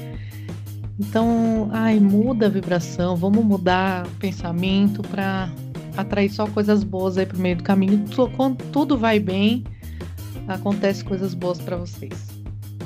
[0.98, 5.50] Então, ai, muda a vibração, vamos mudar o pensamento para
[5.96, 8.04] atrair só coisas boas aí pro meio do caminho.
[8.36, 9.64] Quando tudo vai bem,
[10.46, 12.28] acontece coisas boas para vocês.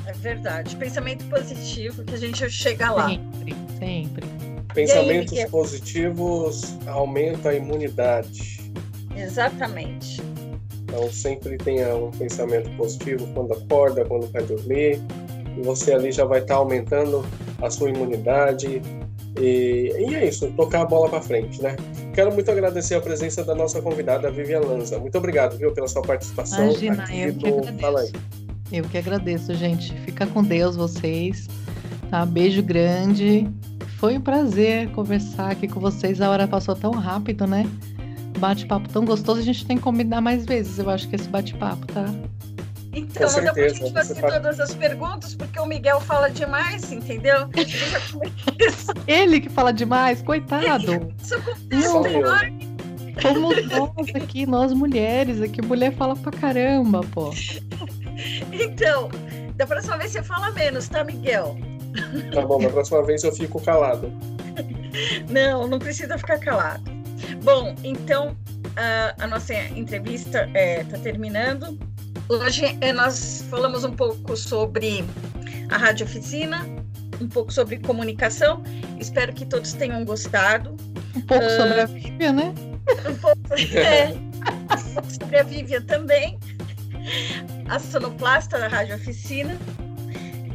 [0.07, 0.73] É verdade.
[0.77, 3.09] Pensamento positivo que a gente chega lá.
[3.09, 4.44] Sempre, sempre.
[4.75, 5.49] Pensamentos Miguel?
[5.49, 8.59] positivos aumenta a imunidade.
[9.15, 10.21] Exatamente.
[10.83, 15.01] Então sempre tenha um pensamento positivo quando acorda, quando vai dormir.
[15.57, 17.25] E você ali já vai estar aumentando
[17.61, 18.81] a sua imunidade.
[19.39, 21.75] E, e é isso, tocar a bola para frente, né?
[22.13, 24.97] Quero muito agradecer a presença da nossa convidada, Vivian Lanza.
[24.99, 26.69] Muito obrigado, viu, pela sua participação.
[26.69, 27.79] Imagina, aqui eu que agradeço.
[27.79, 28.11] Fala aí.
[28.71, 29.93] Eu que agradeço, gente.
[30.01, 31.47] Fica com Deus vocês.
[32.09, 32.25] Tá?
[32.25, 33.49] Beijo grande.
[33.97, 36.21] Foi um prazer conversar aqui com vocês.
[36.21, 37.65] A hora passou tão rápido, né?
[38.39, 39.39] Bate-papo tão gostoso.
[39.39, 40.77] A gente tem que combinar mais vezes.
[40.79, 42.05] Eu acho que esse bate-papo, tá?
[42.93, 45.99] Então, Com não deu pra certeza, gente fazer faz- todas as perguntas, porque o Miguel
[45.99, 47.49] fala demais, entendeu?
[49.05, 50.65] Ele que fala demais, coitado.
[51.71, 52.75] enorme.
[53.21, 57.33] Como nós aqui, nós mulheres aqui, mulher fala pra caramba, pô.
[58.51, 59.09] Então,
[59.55, 61.57] da próxima vez você fala menos, tá, Miguel?
[62.33, 64.11] Tá bom, na próxima vez eu fico calado.
[65.29, 66.83] Não, não precisa ficar calado.
[67.43, 68.35] Bom, então
[68.75, 71.77] a, a nossa entrevista está terminando.
[72.27, 75.05] Hoje eh, nós falamos um pouco sobre
[75.69, 76.65] a rádio oficina,
[77.21, 78.63] um pouco sobre comunicação.
[78.99, 80.75] Espero que todos tenham gostado.
[81.15, 82.53] Um pouco sobre a Vivian, né?
[83.09, 83.39] Um pouco,
[83.75, 86.37] é, um pouco sobre a Vivian também,
[87.69, 89.57] a sonoplasta da rádio oficina.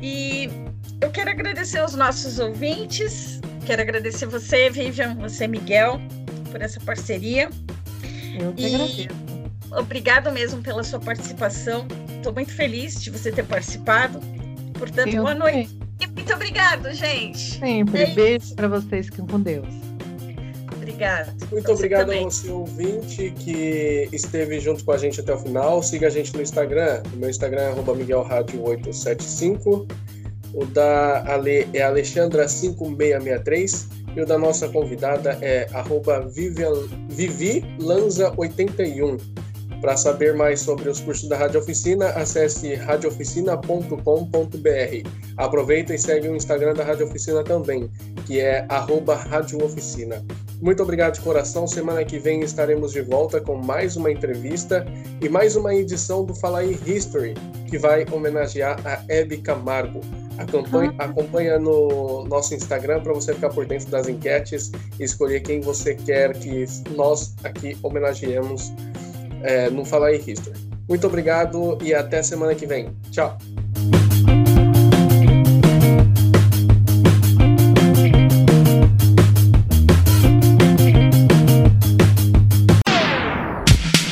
[0.02, 0.69] E
[1.00, 3.40] eu quero agradecer aos nossos ouvintes.
[3.66, 6.00] Quero agradecer você, Vivian, você, Miguel,
[6.50, 7.48] por essa parceria.
[8.40, 9.08] Eu que E- agradeço.
[9.72, 11.86] Obrigado mesmo pela sua participação.
[12.16, 14.18] Estou muito feliz de você ter participado.
[14.78, 15.54] Portanto, Eu boa também.
[15.68, 15.78] noite.
[16.00, 17.58] E muito obrigado, gente.
[17.58, 18.02] Sempre.
[18.02, 18.06] É.
[18.14, 19.06] Beijo pra vocês.
[19.06, 19.68] Fiquem com Deus.
[20.74, 21.32] Obrigado.
[21.52, 22.22] Muito obrigado também.
[22.26, 25.82] a você, ouvinte, que esteve junto com a gente até o final.
[25.82, 27.02] Siga a gente no Instagram.
[27.12, 29.86] O meu Instagram é arroba miguelradio875.
[30.54, 33.86] O da Ale é Alexandra5663.
[34.16, 39.18] E o da nossa convidada é arroba Vivian- Vivilanza81.
[39.80, 45.08] Para saber mais sobre os cursos da Rádio Oficina, acesse radiooficina.com.br.
[45.36, 47.90] Aproveita e segue o Instagram da Rádio Oficina também,
[48.26, 50.22] que é arroba Rádio Oficina.
[50.60, 51.66] Muito obrigado de coração.
[51.66, 54.84] Semana que vem estaremos de volta com mais uma entrevista
[55.20, 57.34] e mais uma edição do Fala aí History,
[57.68, 60.00] que vai homenagear a Hebe Camargo.
[60.36, 65.60] Acompanha, acompanha no nosso Instagram para você ficar por dentro das enquetes e escolher quem
[65.60, 66.64] você quer que
[66.94, 68.72] nós aqui homenageemos
[69.42, 70.58] é, no Falar em History.
[70.88, 72.94] Muito obrigado e até semana que vem.
[73.10, 73.38] Tchau!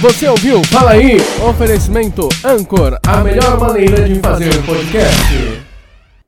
[0.01, 0.63] Você ouviu?
[0.65, 1.17] Fala aí!
[1.51, 5.67] Oferecimento Anchor, a melhor maneira de fazer podcast.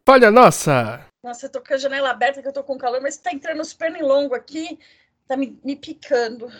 [0.04, 1.06] Falha nossa!
[1.22, 3.60] Nossa, eu tô com a janela aberta que eu tô com calor, mas tá entrando
[3.60, 4.76] os pernilongos aqui,
[5.28, 6.50] tá me, me picando.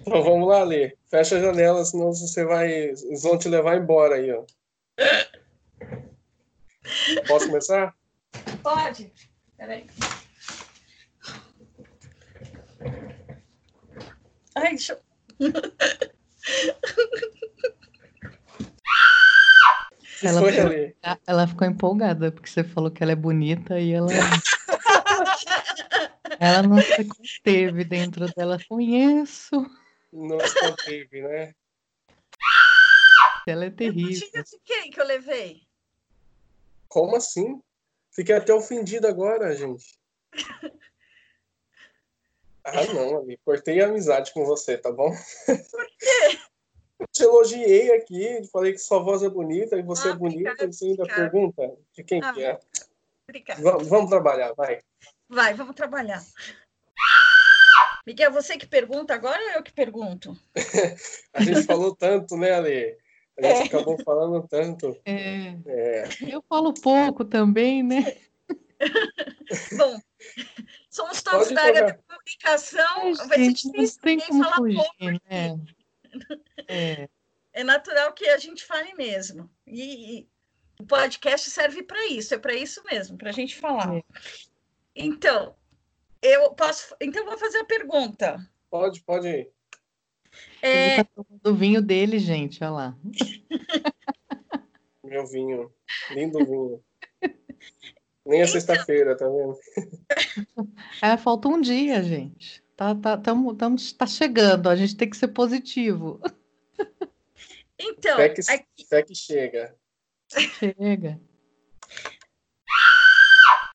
[0.00, 0.94] Então vamos lá, Lê.
[1.10, 2.70] Fecha a janela, senão você vai.
[2.70, 4.44] Eles vão te levar embora aí, ó.
[7.26, 7.94] Posso começar?
[8.62, 9.10] Pode.
[9.56, 9.86] Peraí.
[14.56, 14.98] Ai, deixa
[15.38, 15.52] eu...
[20.22, 24.10] Ela Foi, ficou, ela ficou empolgada, porque você falou que ela é bonita e ela.
[26.38, 28.58] ela não se conteve dentro dela.
[28.68, 29.66] Conheço.
[30.12, 31.54] Não se conteve, né?
[33.46, 34.28] Ela é Eu terrível.
[34.28, 35.62] tinha de quem que eu levei?
[36.86, 37.62] Como assim?
[38.12, 39.98] Fiquei até ofendido agora, gente.
[42.64, 43.38] Ah, não, Ali.
[43.44, 45.10] Cortei a amizade com você, tá bom?
[45.10, 46.38] Por quê?
[46.98, 50.50] Eu te elogiei aqui, falei que sua voz é bonita e você Ah, é bonita,
[50.50, 51.30] obrigada, e você ainda obrigada.
[51.30, 52.60] pergunta de quem Ah, que é.
[53.28, 53.62] Obrigada.
[53.62, 54.80] Vamos, vamos trabalhar, vai.
[55.28, 56.22] Vai, vamos trabalhar.
[58.06, 60.36] Miguel, você que pergunta agora ou eu que pergunto?
[61.32, 62.96] A gente falou tanto, né, Ale?
[63.38, 63.66] A gente É.
[63.66, 64.96] acabou falando tanto.
[65.04, 68.16] É, É, eu falo pouco também, né?
[69.78, 70.00] Bom,
[70.90, 73.02] somos todos Pode da área comunicação.
[73.02, 75.60] Ai, Vai ser gente, não difícil tem ninguém falar fugir, pouco né?
[76.68, 77.08] É,
[77.52, 79.50] É natural que a gente fale mesmo.
[79.66, 80.28] E, e
[80.80, 83.96] o podcast serve para isso, é para isso mesmo, para a gente falar.
[83.96, 84.02] É.
[84.94, 85.54] Então,
[86.22, 86.94] eu posso.
[87.00, 88.38] Então, vou fazer a pergunta.
[88.70, 89.50] pode, pode ir.
[90.62, 92.98] É, Ele tá tomando o vinho dele, gente, olha lá.
[95.02, 95.72] Meu vinho.
[96.10, 96.84] Lindo vinho.
[98.30, 99.58] Nem é sexta-feira, tá vendo?
[101.02, 102.62] É, falta um dia, gente.
[102.76, 106.20] Tá, tá, tamo, tamo, tá chegando, a gente tem que ser positivo.
[107.78, 109.74] então, Até que, aqui- até que chega.
[110.28, 111.20] Chega.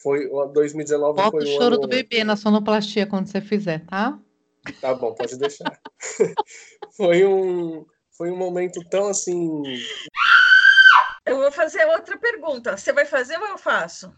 [0.01, 1.79] Foi, o 2019 Bota foi o o choro ano...
[1.79, 4.17] do bebê na sonoplastia quando você fizer, tá?
[4.79, 5.79] Tá bom, pode deixar.
[6.95, 9.61] foi um foi um momento tão assim,
[11.25, 12.77] eu vou fazer outra pergunta.
[12.77, 14.13] Você vai fazer ou eu faço?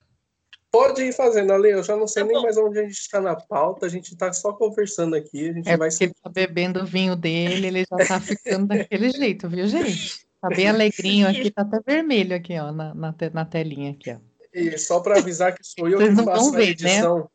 [0.78, 3.20] Pode ir fazendo, Ale, eu já não sei Tá nem mais onde a gente está
[3.20, 6.30] na pauta, a gente tá só conversando aqui, a gente É vai porque ele tá
[6.30, 10.28] bebendo o vinho dele, ele já tá ficando daquele jeito, viu, gente?
[10.40, 14.12] Tá bem alegrinho aqui, tá até vermelho aqui, ó, na, na, te- na telinha aqui,
[14.12, 14.18] ó.
[14.54, 16.72] E só para avisar que sou eu Vocês que faço vão a ver, né?
[16.72, 17.30] edição.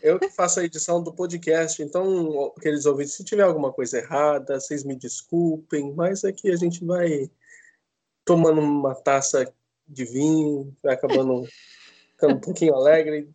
[0.00, 4.60] Eu que faço a edição do podcast, então, aqueles ouvintes, se tiver alguma coisa errada,
[4.60, 7.28] vocês me desculpem, mas aqui a gente vai
[8.24, 9.52] tomando uma taça
[9.88, 11.46] de vinho, vai acabando
[12.16, 13.30] ficando um pouquinho alegre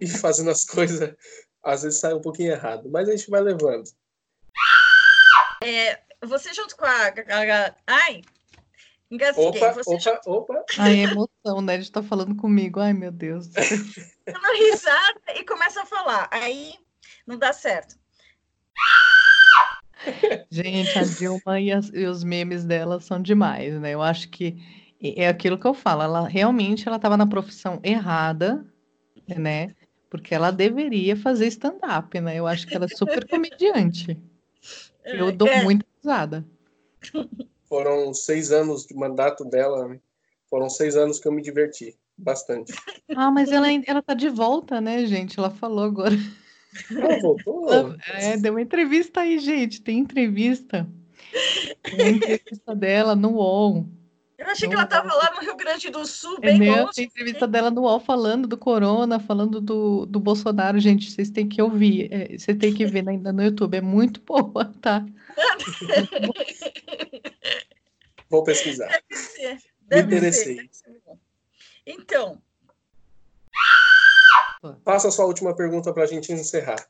[0.00, 1.14] e fazendo as coisas,
[1.62, 3.88] às vezes sai um pouquinho errado, mas a gente vai levando.
[6.24, 7.12] Você junto com a.
[7.86, 8.22] ai!
[9.10, 9.46] Engasguei.
[9.46, 10.64] Opa, Você opa, opa.
[10.78, 11.74] Ai, emoção, né?
[11.74, 12.80] Ele tá falando comigo.
[12.80, 13.46] Ai, meu Deus.
[14.26, 16.28] dando risada e começa a falar.
[16.32, 16.74] Aí
[17.24, 17.96] não dá certo.
[20.50, 23.94] Gente, a Dilma e, as- e os memes dela são demais, né?
[23.94, 24.56] Eu acho que
[25.16, 26.02] é aquilo que eu falo.
[26.02, 28.66] Ela realmente ela estava na profissão errada,
[29.28, 29.74] né?
[30.08, 32.36] Porque ela deveria fazer stand-up, né?
[32.36, 34.18] Eu acho que ela é super comediante.
[35.04, 36.44] Eu dou É, muita risada.
[37.68, 40.00] Foram seis anos de mandato dela, né?
[40.48, 42.72] foram seis anos que eu me diverti bastante.
[43.16, 45.38] Ah, mas ela, ela tá de volta, né, gente?
[45.38, 46.14] Ela falou agora.
[46.90, 47.68] Ela voltou?
[47.72, 49.82] Ela- É, deu uma entrevista aí, gente.
[49.82, 50.88] Tem entrevista.
[51.90, 53.86] Tem entrevista dela no UOL.
[54.38, 56.92] Eu achei que ela estava lá no Rio Grande do Sul, É bem meu, longe.
[56.94, 60.78] tem entrevista dela no UOL falando do Corona, falando do, do Bolsonaro.
[60.78, 62.12] Gente, vocês têm que ouvir.
[62.12, 63.76] É, você tem que ver ainda no YouTube.
[63.76, 65.02] É muito boa, tá?
[68.28, 68.90] Vou pesquisar.
[69.10, 69.58] ser, Me
[70.02, 70.56] deve ser, interessei.
[70.56, 71.18] deve ser bom.
[71.86, 72.42] Então,
[74.84, 76.88] Faça a sua última pergunta para a gente encerrar.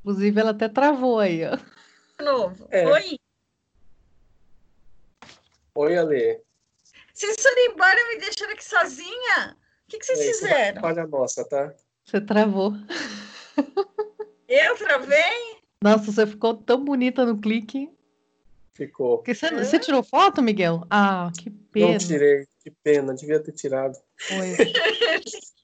[0.00, 1.56] Inclusive, ela até travou aí, ó.
[1.56, 2.66] de novo.
[2.70, 2.86] É.
[2.86, 3.18] Oi.
[5.74, 6.40] Oi, Ale.
[7.20, 9.54] Vocês foram embora e me deixaram aqui sozinha?
[9.84, 10.80] O que, que vocês É, fizeram?
[10.80, 11.74] Falha nossa, tá?
[12.02, 12.72] Você travou.
[14.48, 15.58] Eu travei?
[15.84, 17.90] Nossa, você ficou tão bonita no clique.
[18.72, 19.22] Ficou.
[19.26, 20.86] Você, você, tirou foto, Miguel?
[20.88, 21.90] Ah, que pena.
[21.90, 23.98] Não tirei, que pena, devia ter tirado.
[24.16, 24.56] Foi.